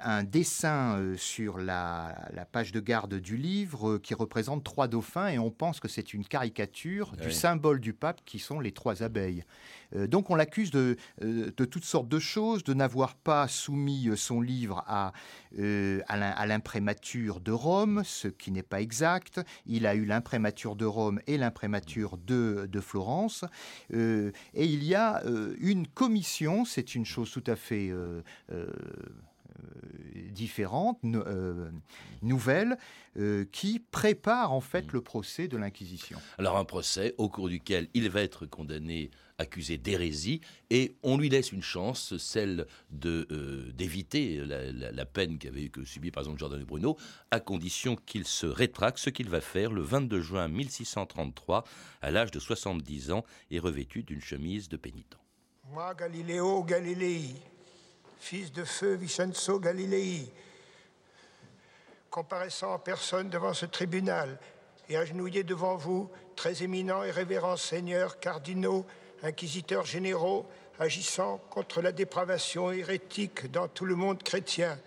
un 0.00 0.24
dessin 0.24 1.14
sur 1.16 1.58
la, 1.58 2.14
page 2.50 2.72
de 2.72 2.80
garde 2.80 3.14
du 3.14 3.36
livre 3.36 3.98
qui 3.98 4.14
représente 4.14 4.64
trois 4.64 4.88
dauphins 4.88 5.28
et 5.28 5.38
on 5.38 5.50
pense 5.50 5.80
que 5.80 5.88
c'est 5.88 6.12
une 6.12 6.24
caricature 6.24 7.12
du 7.16 7.30
symbole 7.30 7.80
du 7.80 7.92
pape 7.92 8.20
qui 8.24 8.38
sont 8.38 8.60
les 8.60 8.72
trois 8.72 9.02
abeilles. 9.02 9.21
Euh, 9.94 10.06
donc 10.06 10.30
on 10.30 10.34
l'accuse 10.34 10.70
de, 10.70 10.96
euh, 11.22 11.50
de, 11.56 11.64
toutes 11.64 11.84
sortes 11.84 12.08
de 12.08 12.18
choses, 12.18 12.64
de 12.64 12.74
n'avoir 12.74 13.14
pas 13.14 13.48
soumis 13.48 14.08
euh, 14.08 14.16
son 14.16 14.40
livre 14.40 14.84
à, 14.86 15.12
l'imprémature 16.46 17.40
de 17.40 17.52
Rome, 17.52 18.02
ce 18.04 18.28
qui 18.28 18.50
n'est 18.50 18.62
pas 18.62 18.80
exact. 18.80 19.40
Il 19.66 19.86
a 19.86 19.94
eu 19.94 20.04
l'imprémature 20.04 20.76
de 20.76 20.84
Rome 20.84 21.20
et 21.26 21.36
l'imprémature 21.36 22.16
de, 22.16 22.68
Florence. 22.80 23.44
et 23.92 24.32
il 24.54 24.82
y 24.82 24.94
a 24.94 25.22
une 25.58 25.86
commission, 25.86 26.64
c'est 26.64 26.94
une 26.94 27.04
chose 27.04 27.30
tout 27.30 27.44
à 27.46 27.56
fait 27.56 27.92
différente, 30.30 30.98
nouvelle, 32.22 32.76
qui 33.52 33.78
prépare 33.78 34.52
en 34.52 34.60
fait 34.60 34.92
le 34.92 35.00
procès 35.00 35.48
de 35.48 35.56
l'Inquisition. 35.56 36.18
Alors 36.38 36.56
un 36.56 36.64
procès 36.64 37.14
au 37.18 37.28
cours 37.28 37.48
duquel 37.48 37.88
il 37.94 38.08
va 38.10 38.22
être 38.22 38.46
condamné 38.46 39.10
accusé 39.42 39.76
d'hérésie, 39.76 40.40
et 40.70 40.96
on 41.02 41.18
lui 41.18 41.28
laisse 41.28 41.52
une 41.52 41.62
chance, 41.62 42.16
celle 42.16 42.66
de 42.90 43.26
d'éviter 43.74 44.42
la, 44.44 45.04
peine 45.04 45.38
qu'avait 45.38 45.68
que 45.68 45.84
subie 45.84 46.10
par 46.10 46.22
exemple 46.22 46.38
Giordano 46.38 46.64
Bruno, 46.64 46.96
à 47.30 47.40
condition 47.40 47.96
qu'il 47.96 48.26
se 48.26 48.46
rétracte, 48.46 48.98
ce 48.98 49.10
qu'il 49.10 49.28
va 49.28 49.40
faire 49.40 49.72
le 49.72 49.82
22 49.82 50.20
juin 50.20 50.48
1633, 50.48 51.64
à 52.00 52.10
l'âge 52.10 52.30
de 52.30 52.38
70 52.38 53.10
ans, 53.10 53.24
et 53.50 53.58
revêtu 53.58 54.02
d'une 54.02 54.20
chemise 54.20 54.68
de 54.68 54.76
pénitent. 54.76 55.18
Moi, 55.72 55.94
Galiléo 55.94 56.64
Galilei, 56.64 57.34
fils 58.22 58.52
de 58.52 58.62
feu 58.62 58.94
Vincenzo 58.94 59.58
Galilei, 59.58 60.32
comparaissant 62.08 62.74
en 62.74 62.78
personne 62.78 63.28
devant 63.28 63.52
ce 63.52 63.66
tribunal 63.66 64.38
et 64.88 64.96
agenouillé 64.96 65.42
devant 65.42 65.74
vous, 65.74 66.08
très 66.36 66.62
éminents 66.62 67.02
et 67.02 67.10
révérends 67.10 67.56
seigneurs, 67.56 68.20
cardinaux, 68.20 68.86
inquisiteurs 69.24 69.84
généraux, 69.84 70.46
agissant 70.78 71.38
contre 71.50 71.82
la 71.82 71.90
dépravation 71.90 72.70
hérétique 72.70 73.50
dans 73.50 73.66
tout 73.66 73.86
le 73.86 73.96
monde 73.96 74.22
chrétien, 74.22 74.78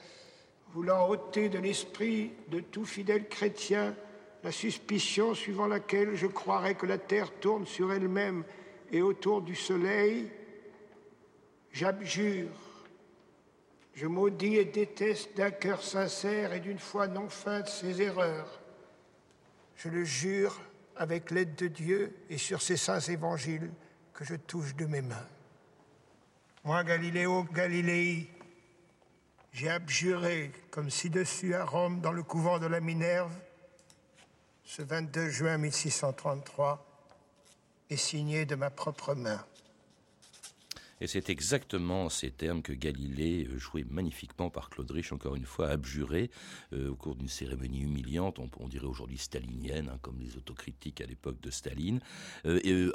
voulant 0.73 1.09
ôter 1.09 1.49
de 1.49 1.59
l'esprit 1.59 2.31
de 2.47 2.61
tout 2.61 2.85
fidèle 2.85 3.27
chrétien 3.27 3.95
la 4.45 4.51
suspicion 4.53 5.33
suivant 5.33 5.67
laquelle 5.67 6.15
je 6.15 6.27
croirais 6.27 6.75
que 6.75 6.85
la 6.85 6.97
terre 6.97 7.31
tourne 7.41 7.65
sur 7.65 7.91
elle-même 7.91 8.45
et 8.93 9.01
autour 9.01 9.41
du 9.41 9.55
soleil, 9.55 10.31
j'abjure 11.73 12.64
je 13.95 14.08
maudis 14.08 14.58
et 14.58 14.65
déteste 14.65 15.36
d'un 15.38 15.51
cœur 15.51 15.81
sincère 15.81 16.53
et 16.53 16.60
d'une 16.60 16.79
foi 16.79 17.08
non 17.08 17.29
feinte 17.29 17.69
ses 17.69 18.01
erreurs. 18.01 18.62
Je 19.77 19.89
le 19.89 20.03
jure 20.03 20.60
avec 20.97 21.31
l'aide 21.31 21.55
de 21.55 21.67
Dieu 21.67 22.15
et 22.29 22.38
sur 22.38 22.62
ces 22.62 22.77
saints 22.77 22.99
évangiles 22.99 23.71
que 24.13 24.25
je 24.25 24.36
touche 24.36 24.75
de 24.75 24.86
mes 24.86 25.01
mains. 25.01 25.27
Moi, 26.63 26.84
Galiléo 26.84 27.43
Galilei, 27.43 28.29
j'ai 29.53 29.69
abjuré 29.69 30.51
comme 30.71 30.89
ci-dessus 30.89 31.55
à 31.55 31.63
Rome 31.63 32.01
dans 32.01 32.12
le 32.12 32.23
couvent 32.23 32.60
de 32.60 32.67
la 32.67 32.81
Minerve 32.81 33.31
ce 34.65 34.81
22 34.81 35.29
juin 35.29 35.58
1633 35.58 36.86
et 37.89 37.97
signé 37.97 38.45
de 38.45 38.55
ma 38.55 38.69
propre 38.69 39.13
main. 39.15 39.45
Et 41.01 41.08
c'est 41.08 41.29
exactement 41.29 42.10
ces 42.10 42.31
termes 42.31 42.62
que 42.62 42.71
Galilée, 42.73 43.47
euh, 43.49 43.58
joué 43.58 43.86
magnifiquement 43.89 44.49
par 44.49 44.69
Claude 44.69 44.91
Rich, 44.91 45.12
encore 45.12 45.36
une 45.36 45.45
fois, 45.45 45.69
abjuré 45.69 46.31
euh, 46.73 46.89
au 46.89 46.95
cours 46.95 47.15
d'une 47.15 47.27
cérémonie 47.27 47.81
humiliante, 47.81 48.39
on, 48.39 48.67
dirait 48.67 48.86
aujourd'hui 48.86 49.17
stalinienne, 49.17 49.89
hein, 49.89 49.99
comme 50.01 50.19
les 50.19 50.38
autocritiques 50.38 51.01
à 51.01 51.05
l'époque 51.05 51.41
de 51.41 51.49
Staline. 51.49 51.99
Euh, 52.45 52.91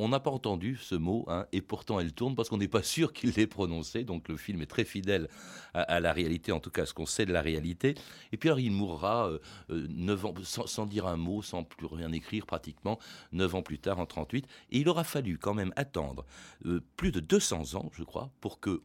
on 0.00 0.08
n'a 0.08 0.20
pas 0.20 0.30
entendu 0.30 0.76
ce 0.76 0.94
mot, 0.94 1.26
hein, 1.28 1.46
et 1.52 1.60
pourtant 1.60 2.00
elle 2.00 2.12
tourne 2.12 2.34
parce 2.34 2.48
qu'on 2.48 2.56
n'est 2.56 2.68
pas 2.68 2.82
sûr 2.82 3.12
qu'il 3.12 3.32
l'ait 3.32 3.46
prononcé. 3.46 4.02
Donc 4.02 4.28
le 4.28 4.36
film 4.36 4.62
est 4.62 4.66
très 4.66 4.84
fidèle 4.84 5.28
à, 5.74 6.00
la 6.00 6.12
réalité, 6.12 6.52
en 6.52 6.60
tout 6.60 6.70
cas 6.70 6.86
ce 6.86 6.94
qu'on 6.94 7.06
sait 7.06 7.26
de 7.26 7.32
la 7.32 7.42
réalité. 7.42 7.94
Et 8.32 8.38
puis 8.38 8.48
alors 8.48 8.60
il 8.60 8.72
mourra 8.72 9.28
euh, 9.28 9.38
euh, 9.70 10.24
ans, 10.24 10.34
sans, 10.42 10.86
dire 10.86 11.06
un 11.06 11.16
mot, 11.16 11.42
sans 11.42 11.64
plus 11.64 11.86
rien 11.86 12.10
écrire 12.12 12.46
pratiquement, 12.46 12.98
neuf 13.32 13.54
ans 13.54 13.62
plus 13.62 13.78
tard, 13.78 13.98
en 13.98 14.06
38. 14.06 14.46
Et 14.70 14.78
il 14.78 14.88
aura 14.88 15.04
fallu 15.04 15.36
quand 15.36 15.54
même 15.54 15.72
attendre 15.76 16.24
euh, 16.64 16.80
plus 16.96 17.12
de 17.12 17.20
200 17.20 17.74
ans, 17.74 17.90
je 17.92 18.02
crois, 18.02 18.30
pour 18.40 18.58
que 18.58 18.82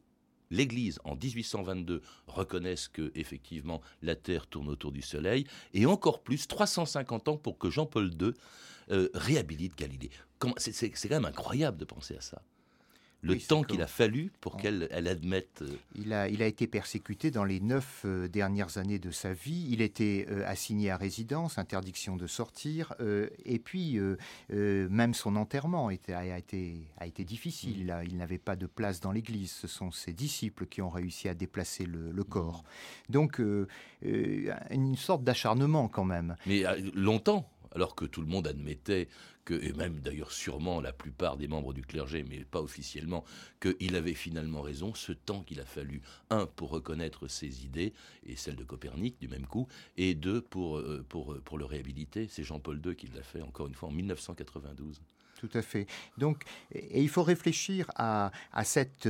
l'Église, 0.51 0.99
en 1.05 1.15
1822, 1.15 2.01
reconnaisse 2.27 2.89
que, 2.89 3.11
effectivement, 3.15 3.81
la 4.01 4.15
Terre 4.15 4.47
tourne 4.47 4.67
autour 4.67 4.91
du 4.91 5.01
Soleil, 5.01 5.45
et 5.73 5.85
encore 5.85 6.21
plus, 6.21 6.47
350 6.47 7.29
ans 7.29 7.37
pour 7.37 7.57
que 7.57 7.69
Jean-Paul 7.69 8.11
II 8.21 8.33
réhabilite 9.15 9.75
Galilée. 9.75 10.11
C'est 10.57 10.89
quand 10.89 11.15
même 11.15 11.25
incroyable 11.25 11.77
de 11.77 11.85
penser 11.85 12.15
à 12.15 12.21
ça 12.21 12.41
le 13.25 13.37
temps 13.39 13.63
qu'il 13.63 13.81
a 13.81 13.87
fallu 13.87 14.31
pour 14.41 14.57
qu'elle 14.57 14.87
elle 14.91 15.07
admette. 15.07 15.61
Euh, 15.61 15.75
il 15.95 16.13
a, 16.13 16.29
il 16.29 16.41
a 16.41 16.47
été 16.47 16.67
persécuté 16.67 17.31
dans 17.31 17.43
les 17.43 17.59
neuf 17.59 18.03
euh, 18.05 18.27
dernières 18.27 18.77
années 18.77 18.99
de 18.99 19.11
sa 19.11 19.33
vie. 19.33 19.67
Il 19.69 19.81
était 19.81 20.27
euh, 20.29 20.43
assigné 20.45 20.91
à 20.91 20.97
résidence, 20.97 21.57
interdiction 21.57 22.15
de 22.15 22.27
sortir, 22.27 22.93
et 23.45 23.59
puis 23.59 23.99
même 24.49 25.13
son 25.13 25.35
enterrement 25.35 25.89
était, 25.89 26.13
a, 26.13 26.37
été, 26.37 26.87
a 26.97 27.07
été 27.07 27.23
difficile. 27.23 27.85
Mm. 27.85 28.07
il 28.07 28.17
n'avait 28.17 28.37
pas 28.37 28.55
de 28.55 28.65
place 28.65 28.99
dans 28.99 29.11
l'Église. 29.11 29.51
Ce 29.51 29.67
sont 29.67 29.91
ses 29.91 30.13
disciples 30.13 30.65
qui 30.65 30.81
ont 30.81 30.89
réussi 30.89 31.29
à 31.29 31.33
déplacer 31.33 31.85
le, 31.85 32.11
le 32.11 32.23
corps. 32.23 32.63
Mm. 33.09 33.11
Donc 33.11 33.41
une 34.01 34.95
sorte 34.95 35.23
d'acharnement 35.23 35.87
quand 35.87 36.03
même. 36.03 36.35
Mais 36.45 36.63
longtemps 36.93 37.49
alors 37.75 37.95
que 37.95 38.05
tout 38.05 38.21
le 38.21 38.27
monde 38.27 38.47
admettait 38.47 39.07
que, 39.43 39.53
et 39.53 39.73
même 39.73 39.99
d'ailleurs 39.99 40.31
sûrement 40.31 40.81
la 40.81 40.91
plupart 40.91 41.37
des 41.37 41.47
membres 41.47 41.73
du 41.73 41.83
clergé, 41.83 42.23
mais 42.23 42.43
pas 42.43 42.61
officiellement, 42.61 43.23
qu'il 43.61 43.95
avait 43.95 44.13
finalement 44.13 44.61
raison, 44.61 44.93
ce 44.95 45.11
temps 45.11 45.43
qu'il 45.43 45.59
a 45.59 45.65
fallu, 45.65 46.01
un, 46.29 46.47
pour 46.47 46.71
reconnaître 46.71 47.27
ses 47.27 47.63
idées, 47.63 47.93
et 48.25 48.35
celles 48.35 48.55
de 48.55 48.63
Copernic 48.63 49.19
du 49.19 49.27
même 49.27 49.45
coup, 49.45 49.67
et 49.97 50.15
deux, 50.15 50.41
pour, 50.41 50.77
euh, 50.77 51.05
pour, 51.07 51.37
pour 51.43 51.57
le 51.57 51.65
réhabiliter. 51.65 52.27
C'est 52.29 52.43
Jean-Paul 52.43 52.81
II 52.83 52.95
qui 52.95 53.07
l'a 53.07 53.21
fait 53.21 53.41
encore 53.41 53.67
une 53.67 53.75
fois 53.75 53.89
en 53.89 53.93
1992. 53.93 55.01
Tout 55.39 55.49
à 55.53 55.61
fait. 55.61 55.85
Donc, 56.17 56.43
et 56.73 57.01
il 57.01 57.09
faut 57.09 57.23
réfléchir 57.23 57.91
à, 57.95 58.31
à, 58.53 58.63
cette, 58.63 59.07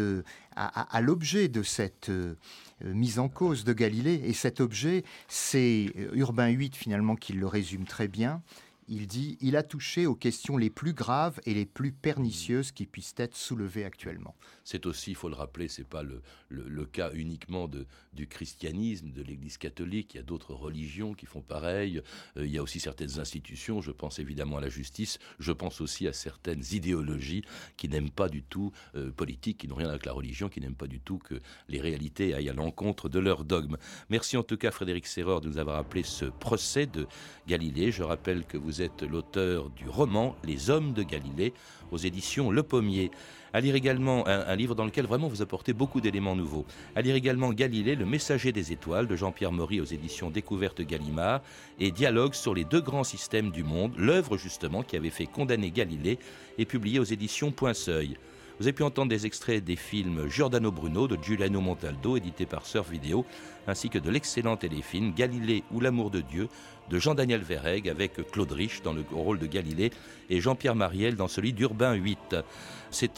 à, 0.55 1.01
l'objet 1.01 1.47
de 1.47 1.61
cette 1.61 2.09
euh, 2.09 2.35
mise 2.81 3.19
en 3.19 3.29
cause 3.29 3.63
de 3.63 3.73
Galilée. 3.73 4.21
Et 4.25 4.33
cet 4.33 4.59
objet, 4.59 5.03
c'est 5.27 5.91
Urbain 6.13 6.51
VIII 6.51 6.71
finalement 6.73 7.15
qui 7.15 7.33
le 7.33 7.47
résume 7.47 7.85
très 7.85 8.07
bien 8.07 8.41
il 8.87 9.07
dit 9.07 9.37
Il 9.41 9.55
a 9.55 9.63
touché 9.63 10.05
aux 10.05 10.15
questions 10.15 10.57
les 10.57 10.69
plus 10.69 10.93
graves 10.93 11.39
et 11.45 11.53
les 11.53 11.65
plus 11.65 11.91
pernicieuses 11.91 12.71
qui 12.71 12.85
puissent 12.85 13.15
être 13.17 13.35
soulevées 13.35 13.85
actuellement. 13.85 14.35
C'est 14.65 14.87
aussi, 14.87 15.11
il 15.11 15.15
faut 15.15 15.29
le 15.29 15.35
rappeler, 15.35 15.67
c'est 15.67 15.87
pas 15.87 16.01
le, 16.01 16.85
cas 16.85 17.11
uniquement 17.13 17.69
du 18.13 18.27
christianisme, 18.27 19.11
de 19.11 19.21
l'Église 19.21 19.57
catholique. 19.57 20.15
Il 20.15 20.17
y 20.17 20.19
a 20.19 20.23
d'autres 20.23 20.55
religions 20.55 21.13
qui 21.13 21.27
font 21.27 21.41
pareil. 21.41 22.01
Euh, 22.37 22.45
il 22.45 22.51
y 22.51 22.57
a 22.57 22.63
aussi 22.63 22.79
certaines 22.79 23.19
institutions. 23.19 23.79
Je 23.79 23.91
pense 23.91 24.17
évidemment 24.17 24.57
à 24.57 24.61
la 24.61 24.69
justice. 24.69 25.19
Je 25.37 25.51
pense 25.51 25.81
aussi 25.81 26.07
à 26.07 26.13
certaines 26.13 26.63
idéologies 26.71 27.43
qui 27.77 27.87
n'aiment 27.89 28.09
pas 28.09 28.27
du 28.27 28.41
tout 28.41 28.71
euh, 28.95 29.11
politique, 29.11 29.59
qui 29.59 29.67
n'ont 29.67 29.75
rien 29.75 29.89
avec 29.89 30.05
la 30.05 30.13
religion, 30.13 30.49
qui 30.49 30.61
n'aiment 30.61 30.75
pas 30.75 30.87
du 30.87 30.99
tout 30.99 31.19
que 31.19 31.39
les 31.69 31.79
réalités 31.79 32.33
aillent 32.33 32.49
à 32.49 32.53
l'encontre 32.53 33.07
de 33.07 33.19
leurs 33.19 33.45
dogmes. 33.45 33.77
Merci 34.09 34.35
en 34.35 34.43
tout 34.43 34.57
cas, 34.57 34.71
Frédéric 34.71 35.05
Serreur, 35.05 35.41
de 35.41 35.47
nous 35.47 35.59
avoir 35.59 35.77
appelé 35.77 36.01
ce 36.01 36.25
procès 36.25 36.87
de 36.87 37.05
Galilée. 37.47 37.91
Je 37.91 38.01
rappelle 38.01 38.45
que 38.45 38.57
vous 38.57 38.81
êtes 38.81 39.03
l'auteur 39.03 39.69
du 39.69 39.87
roman 39.87 40.35
Les 40.43 40.71
Hommes 40.71 40.93
de 40.93 41.03
Galilée 41.03 41.53
aux 41.91 41.97
éditions 41.97 42.51
Le 42.51 42.63
Pommier. 42.63 43.11
À 43.53 43.61
lire 43.61 43.75
également 43.75 44.27
un, 44.27 44.55
livre 44.57 44.75
dans 44.75 44.83
lequel 44.83 45.05
vraiment 45.05 45.29
vous 45.29 45.41
apportez 45.41 45.71
beaucoup 45.71 46.01
d'éléments 46.01 46.35
nouveaux. 46.35 46.65
À 46.93 47.01
lire 47.01 47.15
également 47.15 47.53
Galilée, 47.53 47.95
le 47.95 48.05
messager 48.05 48.51
des 48.51 48.73
étoiles 48.73 49.07
de 49.07 49.15
Jean-Pierre 49.15 49.53
Maury 49.53 49.79
aux 49.79 49.85
éditions 49.85 50.29
Découverte 50.29 50.81
Gallimard 50.81 51.41
et 51.79 51.91
Dialogue 51.91 52.33
sur 52.33 52.53
les 52.53 52.65
deux 52.65 52.81
grands 52.81 53.05
systèmes 53.05 53.51
du 53.51 53.63
monde, 53.63 53.93
l'œuvre 53.97 54.35
justement 54.35 54.83
qui 54.83 54.97
avait 54.97 55.09
fait 55.09 55.25
condamner 55.25 55.71
Galilée 55.71 56.19
et 56.57 56.65
publiée 56.65 56.99
aux 56.99 57.05
éditions 57.05 57.51
Point 57.51 57.73
Seuil. 57.73 58.17
Vous 58.57 58.67
avez 58.67 58.73
pu 58.73 58.83
entendre 58.83 59.09
des 59.09 59.25
extraits 59.25 59.61
des 59.61 59.75
films 59.75 60.29
Giordano 60.29 60.71
Bruno 60.71 61.09
de 61.09 61.21
Giuliano 61.21 61.59
Montaldo, 61.59 62.15
édité 62.15 62.45
par 62.45 62.65
Surf 62.65 62.89
Video, 62.89 63.25
ainsi 63.67 63.89
que 63.89 63.99
de 63.99 64.09
l'excellent 64.09 64.55
téléfilm 64.55 65.13
Galilée 65.13 65.65
ou 65.71 65.81
l'amour 65.81 66.09
de 66.09 66.21
Dieu 66.21 66.47
de 66.89 66.97
Jean-Daniel 66.97 67.41
Verreg 67.41 67.89
avec 67.89 68.13
Claude 68.31 68.53
Rich 68.53 68.81
dans 68.81 68.93
le 68.93 69.03
rôle 69.11 69.39
de 69.39 69.45
Galilée 69.45 69.91
et 70.29 70.39
Jean-Pierre 70.39 70.75
Mariel 70.75 71.17
dans 71.17 71.27
celui 71.27 71.51
d'Urbain 71.51 71.95
8. 71.95 72.35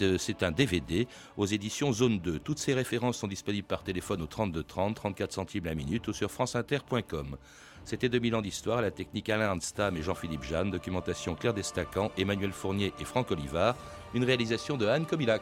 Euh, 0.02 0.18
c'est 0.18 0.42
un 0.42 0.52
DVD 0.52 1.08
aux 1.38 1.46
éditions 1.46 1.94
Zone 1.94 2.20
2. 2.20 2.40
Toutes 2.40 2.60
ces 2.60 2.74
références 2.74 3.18
sont 3.18 3.28
disponibles 3.28 3.68
par 3.68 3.84
téléphone 3.84 4.24
au 4.24 4.28
32 4.28 4.64
30, 4.64 4.96
34 4.96 5.32
centimes 5.34 5.66
la 5.66 5.76
minute 5.76 6.08
ou 6.08 6.14
sur 6.14 6.32
franceinter.com. 6.32 7.38
C'était 7.88 8.10
2000 8.10 8.36
ans 8.36 8.42
d'histoire, 8.42 8.82
la 8.82 8.92
technique 8.92 9.30
Alain 9.30 9.46
Arnstam 9.46 9.96
et 9.96 10.02
Jean-Philippe 10.02 10.44
Jeanne, 10.44 10.72
documentation 10.72 11.36
Claire 11.36 11.54
Destacan, 11.54 12.12
Emmanuel 12.18 12.52
Fournier 12.52 12.92
et 13.00 13.06
Franck 13.06 13.32
Olivard, 13.32 13.78
une 14.14 14.26
réalisation 14.26 14.76
de 14.76 14.86
Anne 14.86 15.06
Kobilac. 15.06 15.42